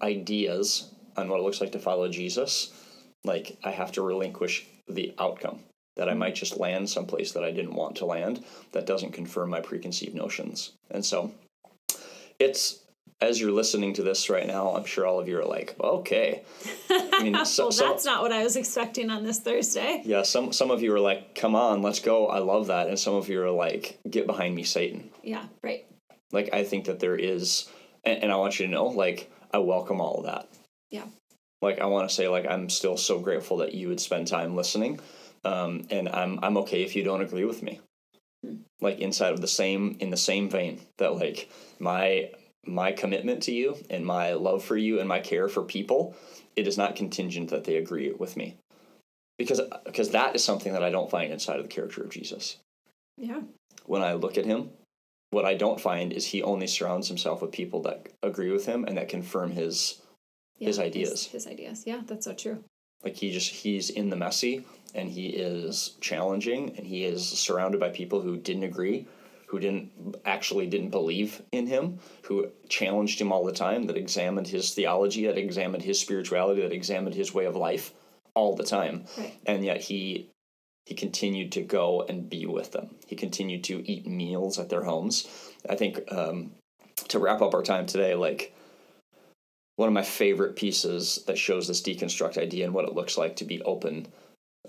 ideas 0.00 0.90
on 1.16 1.28
what 1.28 1.40
it 1.40 1.42
looks 1.42 1.60
like 1.60 1.72
to 1.72 1.78
follow 1.78 2.08
Jesus, 2.08 2.72
like 3.24 3.56
I 3.64 3.70
have 3.70 3.92
to 3.92 4.02
relinquish 4.02 4.66
the 4.88 5.14
outcome 5.18 5.60
that 5.96 6.08
I 6.08 6.12
mm-hmm. 6.12 6.20
might 6.20 6.34
just 6.34 6.58
land 6.58 6.88
someplace 6.88 7.32
that 7.32 7.44
I 7.44 7.50
didn't 7.50 7.74
want 7.74 7.96
to 7.96 8.06
land 8.06 8.44
that 8.72 8.86
doesn't 8.86 9.12
confirm 9.12 9.50
my 9.50 9.60
preconceived 9.60 10.14
notions. 10.14 10.72
And 10.90 11.04
so 11.04 11.32
it's 12.38 12.80
as 13.20 13.40
you're 13.40 13.52
listening 13.52 13.94
to 13.94 14.02
this 14.02 14.28
right 14.28 14.46
now, 14.46 14.74
I'm 14.74 14.84
sure 14.84 15.06
all 15.06 15.20
of 15.20 15.28
you 15.28 15.38
are 15.38 15.44
like, 15.44 15.76
okay. 15.80 16.42
I 16.90 17.22
mean, 17.22 17.44
so, 17.44 17.68
well, 17.68 17.92
that's 17.92 18.04
not 18.04 18.20
what 18.20 18.32
I 18.32 18.42
was 18.42 18.56
expecting 18.56 19.10
on 19.10 19.22
this 19.22 19.38
Thursday. 19.38 20.02
yeah, 20.04 20.22
some 20.22 20.52
some 20.52 20.70
of 20.72 20.82
you 20.82 20.92
are 20.94 21.00
like, 21.00 21.36
come 21.36 21.54
on, 21.54 21.82
let's 21.82 22.00
go. 22.00 22.26
I 22.26 22.40
love 22.40 22.66
that. 22.66 22.88
And 22.88 22.98
some 22.98 23.14
of 23.14 23.28
you 23.28 23.40
are 23.42 23.50
like, 23.50 23.98
get 24.10 24.26
behind 24.26 24.54
me, 24.54 24.64
Satan. 24.64 25.10
Yeah. 25.22 25.44
Right. 25.62 25.86
Like 26.32 26.52
I 26.52 26.64
think 26.64 26.86
that 26.86 26.98
there 26.98 27.16
is 27.16 27.68
and, 28.04 28.24
and 28.24 28.32
I 28.32 28.36
want 28.36 28.58
you 28.58 28.66
to 28.66 28.72
know, 28.72 28.86
like, 28.86 29.30
I 29.52 29.58
welcome 29.58 30.00
all 30.00 30.18
of 30.18 30.24
that. 30.24 30.48
Yeah. 30.90 31.04
Like 31.60 31.80
I 31.80 31.86
want 31.86 32.08
to 32.08 32.14
say, 32.14 32.28
like, 32.28 32.46
I'm 32.46 32.68
still 32.68 32.96
so 32.96 33.18
grateful 33.18 33.58
that 33.58 33.74
you 33.74 33.88
would 33.88 34.00
spend 34.00 34.26
time 34.26 34.56
listening. 34.56 35.00
Um, 35.44 35.86
and 35.90 36.08
I'm 36.08 36.38
I'm 36.42 36.56
okay 36.58 36.82
if 36.82 36.94
you 36.94 37.02
don't 37.02 37.22
agree 37.22 37.44
with 37.44 37.62
me. 37.62 37.80
Like 38.80 38.98
inside 38.98 39.32
of 39.32 39.40
the 39.40 39.48
same 39.48 39.96
in 40.00 40.10
the 40.10 40.16
same 40.16 40.48
vein 40.48 40.80
that 40.98 41.14
like 41.14 41.50
my 41.78 42.30
my 42.64 42.92
commitment 42.92 43.42
to 43.44 43.52
you 43.52 43.76
and 43.90 44.06
my 44.06 44.34
love 44.34 44.64
for 44.64 44.76
you 44.76 45.00
and 45.00 45.08
my 45.08 45.20
care 45.20 45.48
for 45.48 45.62
people, 45.62 46.14
it 46.54 46.66
is 46.66 46.78
not 46.78 46.96
contingent 46.96 47.50
that 47.50 47.64
they 47.64 47.76
agree 47.76 48.12
with 48.12 48.36
me. 48.36 48.56
Because 49.38 49.60
because 49.84 50.10
that 50.10 50.34
is 50.34 50.44
something 50.44 50.72
that 50.72 50.84
I 50.84 50.90
don't 50.90 51.10
find 51.10 51.32
inside 51.32 51.58
of 51.58 51.64
the 51.64 51.68
character 51.74 52.02
of 52.02 52.10
Jesus. 52.10 52.58
Yeah. 53.16 53.40
When 53.86 54.02
I 54.02 54.14
look 54.14 54.38
at 54.38 54.46
him, 54.46 54.70
what 55.30 55.44
I 55.44 55.54
don't 55.54 55.80
find 55.80 56.12
is 56.12 56.26
he 56.26 56.42
only 56.42 56.66
surrounds 56.66 57.08
himself 57.08 57.42
with 57.42 57.52
people 57.52 57.82
that 57.82 58.08
agree 58.22 58.50
with 58.50 58.66
him 58.66 58.84
and 58.84 58.96
that 58.96 59.08
confirm 59.08 59.50
his 59.50 60.02
yeah. 60.62 60.68
His 60.68 60.78
ideas. 60.78 61.26
His, 61.26 61.46
ideas. 61.48 61.82
Yeah. 61.86 62.02
That's 62.06 62.24
so 62.24 62.34
true. 62.34 62.62
Like 63.04 63.16
he 63.16 63.32
just 63.32 63.50
he's 63.50 63.90
in 63.90 64.10
the 64.10 64.16
messy 64.16 64.64
and 64.94 65.08
he 65.08 65.28
is 65.28 65.96
challenging 66.00 66.74
and 66.76 66.86
he 66.86 67.04
is 67.04 67.26
surrounded 67.26 67.80
by 67.80 67.88
people 67.88 68.20
who 68.20 68.36
didn't 68.36 68.64
agree 68.64 69.06
who 69.46 69.58
didn't 69.58 70.16
actually 70.24 70.66
didn't 70.66 70.90
believe 70.90 71.42
in 71.52 71.66
him 71.66 71.98
who 72.22 72.48
challenged 72.68 73.20
him 73.20 73.30
all 73.30 73.44
the 73.44 73.52
time 73.52 73.84
that 73.84 73.96
examined 73.96 74.48
his 74.48 74.72
theology 74.72 75.26
that 75.26 75.36
examined 75.36 75.82
his 75.82 76.00
spirituality 76.00 76.62
that 76.62 76.72
examined 76.72 77.14
his 77.14 77.34
way 77.34 77.44
of 77.44 77.54
life 77.54 77.92
all 78.34 78.56
the 78.56 78.64
time. 78.64 79.04
Right. 79.18 79.34
and 79.46 79.64
yet 79.64 79.80
he 79.80 80.30
he 80.86 80.94
continued 80.94 81.52
to 81.52 81.62
go 81.62 82.02
and 82.02 82.28
be 82.28 82.44
with 82.44 82.72
them. 82.72 82.96
He 83.06 83.14
continued 83.14 83.62
to 83.64 83.88
eat 83.88 84.04
meals 84.04 84.58
at 84.58 84.68
their 84.68 84.82
homes. 84.82 85.28
I 85.68 85.76
think 85.76 86.00
um, 86.10 86.52
to 87.08 87.20
wrap 87.20 87.40
up 87.40 87.54
our 87.54 87.62
time 87.62 87.86
today 87.86 88.14
like 88.14 88.54
one 89.76 89.88
of 89.88 89.94
my 89.94 90.02
favorite 90.02 90.56
pieces 90.56 91.22
that 91.26 91.38
shows 91.38 91.66
this 91.66 91.82
deconstruct 91.82 92.38
idea 92.38 92.64
and 92.64 92.74
what 92.74 92.84
it 92.84 92.94
looks 92.94 93.16
like 93.16 93.36
to 93.36 93.44
be 93.44 93.62
open 93.62 94.06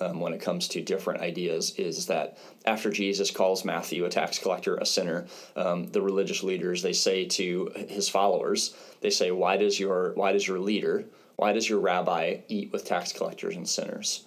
um, 0.02 0.20
when 0.20 0.34
it 0.34 0.42
comes 0.42 0.68
to 0.70 0.82
different 0.82 1.22
ideas 1.22 1.76
is 1.78 2.08
that 2.08 2.38
after 2.66 2.90
Jesus 2.90 3.30
calls 3.30 3.64
Matthew 3.64 4.06
a 4.06 4.10
tax 4.10 4.40
collector, 4.40 4.76
a 4.78 4.86
sinner, 4.86 5.28
um, 5.56 5.86
the 5.88 6.02
religious 6.02 6.42
leaders 6.42 6.82
they 6.82 6.94
say 6.94 7.26
to 7.26 7.72
his 7.88 8.10
followers, 8.10 8.76
they 9.02 9.12
say, 9.12 9.30
"Why 9.30 9.58
does 9.58 9.80
your 9.80 10.14
why 10.16 10.32
does 10.32 10.48
your 10.48 10.60
leader, 10.60 11.06
why 11.36 11.54
does 11.54 11.70
your 11.70 11.80
rabbi 11.80 12.38
eat 12.48 12.72
with 12.72 12.86
tax 12.86 13.12
collectors 13.12 13.56
and 13.56 13.70
sinners?" 13.70 14.26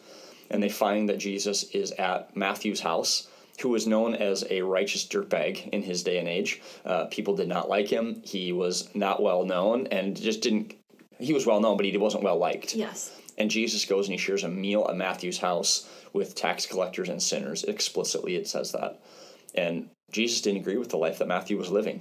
And 0.50 0.62
they 0.62 0.68
find 0.68 1.08
that 1.08 1.18
Jesus 1.18 1.64
is 1.70 1.90
at 1.92 2.36
Matthew's 2.36 2.80
house 2.80 3.26
who 3.60 3.70
was 3.70 3.86
known 3.86 4.14
as 4.14 4.44
a 4.50 4.62
righteous 4.62 5.06
dirtbag 5.06 5.68
in 5.70 5.82
his 5.82 6.02
day 6.02 6.18
and 6.18 6.28
age. 6.28 6.60
Uh, 6.84 7.06
people 7.06 7.34
did 7.34 7.48
not 7.48 7.68
like 7.68 7.88
him. 7.88 8.22
He 8.24 8.52
was 8.52 8.88
not 8.94 9.22
well 9.22 9.44
known 9.44 9.86
and 9.88 10.16
just 10.16 10.42
didn't. 10.42 10.74
He 11.18 11.32
was 11.32 11.46
well 11.46 11.60
known, 11.60 11.76
but 11.76 11.86
he 11.86 11.96
wasn't 11.96 12.24
well 12.24 12.38
liked. 12.38 12.74
Yes. 12.74 13.12
And 13.38 13.50
Jesus 13.50 13.84
goes 13.84 14.06
and 14.06 14.12
he 14.12 14.18
shares 14.18 14.44
a 14.44 14.48
meal 14.48 14.86
at 14.88 14.96
Matthew's 14.96 15.38
house 15.38 15.88
with 16.12 16.34
tax 16.34 16.66
collectors 16.66 17.08
and 17.08 17.22
sinners. 17.22 17.64
Explicitly, 17.64 18.36
it 18.36 18.48
says 18.48 18.72
that. 18.72 19.00
And 19.54 19.88
Jesus 20.10 20.40
didn't 20.40 20.60
agree 20.60 20.76
with 20.76 20.90
the 20.90 20.98
life 20.98 21.18
that 21.18 21.28
Matthew 21.28 21.56
was 21.56 21.70
living. 21.70 22.00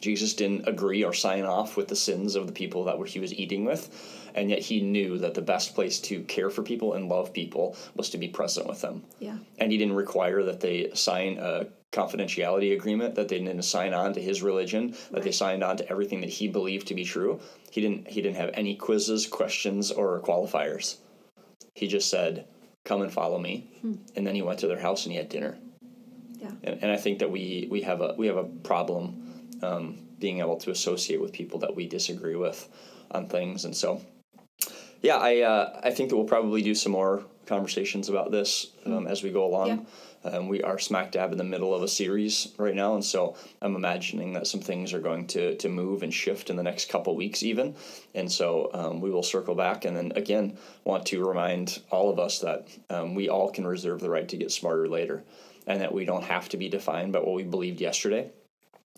Jesus 0.00 0.34
didn't 0.34 0.66
agree 0.66 1.04
or 1.04 1.12
sign 1.12 1.44
off 1.44 1.76
with 1.76 1.88
the 1.88 1.96
sins 1.96 2.34
of 2.34 2.46
the 2.46 2.52
people 2.52 2.84
that 2.84 2.98
he 3.08 3.20
was 3.20 3.34
eating 3.34 3.64
with. 3.64 4.19
And 4.34 4.50
yet 4.50 4.60
he 4.60 4.80
knew 4.80 5.18
that 5.18 5.34
the 5.34 5.42
best 5.42 5.74
place 5.74 6.00
to 6.00 6.22
care 6.22 6.50
for 6.50 6.62
people 6.62 6.94
and 6.94 7.08
love 7.08 7.32
people 7.32 7.76
was 7.94 8.10
to 8.10 8.18
be 8.18 8.28
present 8.28 8.66
with 8.66 8.80
them. 8.80 9.04
Yeah. 9.18 9.38
and 9.58 9.70
he 9.72 9.78
didn't 9.78 9.94
require 9.94 10.42
that 10.44 10.60
they 10.60 10.90
sign 10.94 11.38
a 11.38 11.66
confidentiality 11.92 12.72
agreement 12.72 13.16
that 13.16 13.28
they 13.28 13.38
didn't 13.38 13.62
sign 13.62 13.92
on 13.92 14.12
to 14.12 14.20
his 14.22 14.42
religion 14.42 14.94
that 15.10 15.24
they 15.24 15.32
signed 15.32 15.64
on 15.64 15.76
to 15.76 15.88
everything 15.90 16.20
that 16.20 16.30
he 16.30 16.46
believed 16.46 16.86
to 16.86 16.94
be 16.94 17.04
true. 17.04 17.40
He 17.70 17.80
didn't 17.80 18.08
he 18.08 18.22
didn't 18.22 18.36
have 18.36 18.50
any 18.54 18.76
quizzes 18.76 19.26
questions 19.26 19.90
or 19.90 20.20
qualifiers. 20.20 20.96
He 21.74 21.88
just 21.88 22.08
said 22.08 22.46
come 22.84 23.02
and 23.02 23.12
follow 23.12 23.38
me. 23.38 23.70
And 24.16 24.26
then 24.26 24.34
he 24.34 24.42
went 24.42 24.60
to 24.60 24.66
their 24.66 24.78
house 24.80 25.04
and 25.04 25.12
he 25.12 25.18
had 25.18 25.28
dinner. 25.28 25.58
Yeah. 26.38 26.52
And, 26.62 26.82
and 26.82 26.92
I 26.92 26.96
think 26.96 27.18
that 27.18 27.30
we 27.30 27.68
we 27.70 27.82
have 27.82 28.00
a 28.00 28.14
we 28.16 28.26
have 28.26 28.36
a 28.36 28.44
problem 28.44 29.48
um, 29.62 29.98
being 30.18 30.40
able 30.40 30.56
to 30.58 30.70
associate 30.70 31.20
with 31.20 31.32
people 31.32 31.58
that 31.60 31.74
we 31.74 31.86
disagree 31.86 32.36
with 32.36 32.68
on 33.10 33.28
things, 33.28 33.64
and 33.64 33.76
so 33.76 34.00
yeah, 35.02 35.16
I 35.16 35.40
uh, 35.40 35.80
I 35.82 35.90
think 35.90 36.10
that 36.10 36.16
we'll 36.16 36.26
probably 36.26 36.62
do 36.62 36.74
some 36.74 36.92
more 36.92 37.24
conversations 37.46 38.08
about 38.08 38.30
this 38.30 38.68
um, 38.86 39.06
as 39.06 39.22
we 39.22 39.30
go 39.30 39.44
along. 39.44 39.68
Yeah. 39.68 39.78
Um, 40.22 40.48
we 40.48 40.62
are 40.62 40.78
smack 40.78 41.12
dab 41.12 41.32
in 41.32 41.38
the 41.38 41.44
middle 41.44 41.74
of 41.74 41.82
a 41.82 41.88
series 41.88 42.52
right 42.58 42.74
now, 42.74 42.94
and 42.94 43.04
so 43.04 43.36
I'm 43.62 43.74
imagining 43.74 44.34
that 44.34 44.46
some 44.46 44.60
things 44.60 44.92
are 44.92 45.00
going 45.00 45.26
to 45.28 45.56
to 45.56 45.68
move 45.68 46.02
and 46.02 46.12
shift 46.12 46.50
in 46.50 46.56
the 46.56 46.62
next 46.62 46.90
couple 46.90 47.16
weeks, 47.16 47.42
even. 47.42 47.74
And 48.14 48.30
so 48.30 48.70
um, 48.74 49.00
we 49.00 49.10
will 49.10 49.22
circle 49.22 49.54
back, 49.54 49.86
and 49.86 49.96
then 49.96 50.12
again, 50.16 50.58
want 50.84 51.06
to 51.06 51.26
remind 51.26 51.80
all 51.90 52.10
of 52.10 52.18
us 52.18 52.40
that 52.40 52.68
um, 52.90 53.14
we 53.14 53.30
all 53.30 53.50
can 53.50 53.66
reserve 53.66 54.00
the 54.00 54.10
right 54.10 54.28
to 54.28 54.36
get 54.36 54.52
smarter 54.52 54.88
later, 54.88 55.24
and 55.66 55.80
that 55.80 55.94
we 55.94 56.04
don't 56.04 56.24
have 56.24 56.50
to 56.50 56.58
be 56.58 56.68
defined 56.68 57.14
by 57.14 57.20
what 57.20 57.34
we 57.34 57.42
believed 57.42 57.80
yesterday. 57.80 58.30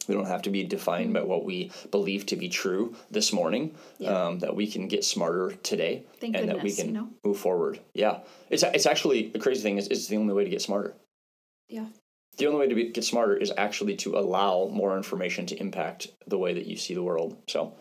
We 0.09 0.15
don't 0.15 0.27
have 0.27 0.43
to 0.43 0.51
be 0.51 0.65
defined 0.65 1.13
by 1.15 1.23
what 1.23 1.45
we 1.45 1.71
believe 1.91 2.27
to 2.27 2.37
be 2.37 2.49
true 2.49 2.95
this 3.11 3.33
morning. 3.33 3.75
Yeah. 3.99 4.11
Um, 4.11 4.39
that 4.41 4.55
we 4.55 4.67
can 4.67 4.89
get 4.89 5.05
smarter 5.05 5.53
today, 5.63 6.05
Thank 6.21 6.37
and 6.37 6.49
that 6.49 6.63
we 6.63 6.73
can 6.73 6.87
you 6.87 6.93
know? 6.93 7.09
move 7.25 7.39
forward. 7.39 7.81
Yeah, 7.95 8.21
it's 8.51 8.63
it's 8.63 8.87
actually 8.87 9.29
the 9.29 9.39
crazy 9.39 9.63
thing 9.63 9.79
is 9.79 9.89
it's 9.89 10.09
the 10.09 10.17
only 10.17 10.35
way 10.35 10.45
to 10.45 10.51
get 10.51 10.63
smarter. 10.63 10.95
Yeah. 11.69 11.87
The 12.39 12.47
only 12.47 12.61
way 12.61 12.69
to 12.69 12.75
be, 12.75 12.89
get 12.89 13.05
smarter 13.05 13.37
is 13.37 13.53
actually 13.59 13.97
to 13.97 14.17
allow 14.17 14.69
more 14.73 14.97
information 14.97 15.45
to 15.47 15.61
impact 15.61 16.09
the 16.27 16.39
way 16.39 16.55
that 16.55 16.67
you 16.67 16.77
see 16.77 16.95
the 16.95 17.03
world. 17.03 17.37
So, 17.47 17.75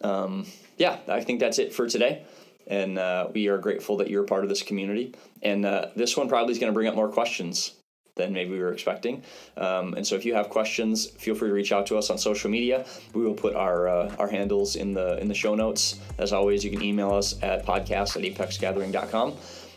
um, 0.00 0.46
yeah, 0.76 0.98
I 1.06 1.22
think 1.22 1.38
that's 1.38 1.60
it 1.60 1.72
for 1.72 1.88
today. 1.88 2.24
And 2.66 2.98
uh, 2.98 3.28
we 3.32 3.46
are 3.48 3.58
grateful 3.58 3.96
that 3.98 4.10
you're 4.10 4.24
a 4.24 4.26
part 4.26 4.42
of 4.42 4.48
this 4.48 4.62
community. 4.62 5.14
And 5.40 5.64
uh, 5.64 5.86
this 5.94 6.16
one 6.16 6.28
probably 6.28 6.52
is 6.52 6.58
going 6.58 6.70
to 6.70 6.74
bring 6.74 6.88
up 6.88 6.96
more 6.96 7.08
questions 7.08 7.74
than 8.18 8.34
maybe 8.34 8.50
we 8.50 8.58
were 8.58 8.72
expecting. 8.72 9.22
Um, 9.56 9.94
and 9.94 10.06
so, 10.06 10.14
if 10.14 10.26
you 10.26 10.34
have 10.34 10.50
questions, 10.50 11.06
feel 11.06 11.34
free 11.34 11.48
to 11.48 11.54
reach 11.54 11.72
out 11.72 11.86
to 11.86 11.96
us 11.96 12.10
on 12.10 12.18
social 12.18 12.50
media. 12.50 12.84
We 13.14 13.22
will 13.22 13.34
put 13.34 13.54
our 13.54 13.88
uh, 13.88 14.14
our 14.18 14.28
handles 14.28 14.76
in 14.76 14.92
the 14.92 15.18
in 15.18 15.28
the 15.28 15.34
show 15.34 15.54
notes. 15.54 15.98
As 16.18 16.34
always, 16.34 16.62
you 16.62 16.70
can 16.70 16.82
email 16.82 17.12
us 17.12 17.42
at 17.42 17.64
podcast 17.64 18.16
at 18.16 18.22
apexgathering.com. 18.22 19.36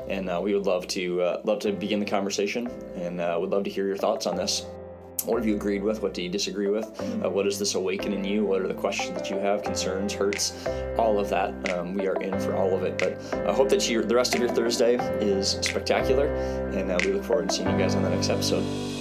And 0.09 0.29
uh, 0.29 0.41
we 0.43 0.55
would 0.55 0.65
love 0.65 0.87
to 0.89 1.21
uh, 1.21 1.41
love 1.45 1.59
to 1.59 1.71
begin 1.71 1.99
the 1.99 2.05
conversation, 2.05 2.67
and 2.95 3.21
uh, 3.21 3.37
would 3.39 3.51
love 3.51 3.63
to 3.63 3.69
hear 3.69 3.85
your 3.85 3.97
thoughts 3.97 4.25
on 4.25 4.35
this. 4.35 4.65
What 5.25 5.37
have 5.37 5.45
you 5.45 5.55
agreed 5.55 5.83
with? 5.83 6.01
What 6.01 6.13
do 6.13 6.21
you 6.21 6.29
disagree 6.29 6.67
with? 6.67 6.85
Uh, 7.23 7.29
what 7.29 7.43
does 7.43 7.59
this 7.59 7.75
awaken 7.75 8.13
in 8.13 8.23
you? 8.23 8.45
What 8.45 8.61
are 8.61 8.67
the 8.67 8.73
questions 8.73 9.17
that 9.17 9.29
you 9.29 9.37
have, 9.37 9.63
concerns, 9.63 10.13
hurts, 10.13 10.65
all 10.97 11.19
of 11.19 11.29
that? 11.29 11.69
Um, 11.71 11.93
we 11.93 12.07
are 12.07 12.21
in 12.21 12.39
for 12.39 12.55
all 12.55 12.75
of 12.75 12.83
it. 12.83 12.97
But 12.97 13.17
I 13.47 13.53
hope 13.53 13.69
that 13.69 13.81
the 13.81 14.15
rest 14.15 14.35
of 14.35 14.41
your 14.41 14.49
Thursday 14.49 14.95
is 15.19 15.57
spectacular, 15.61 16.27
and 16.73 16.91
uh, 16.91 16.97
we 17.03 17.13
look 17.13 17.23
forward 17.23 17.49
to 17.49 17.55
seeing 17.55 17.69
you 17.69 17.77
guys 17.77 17.95
on 17.95 18.03
the 18.03 18.09
next 18.09 18.29
episode. 18.29 19.00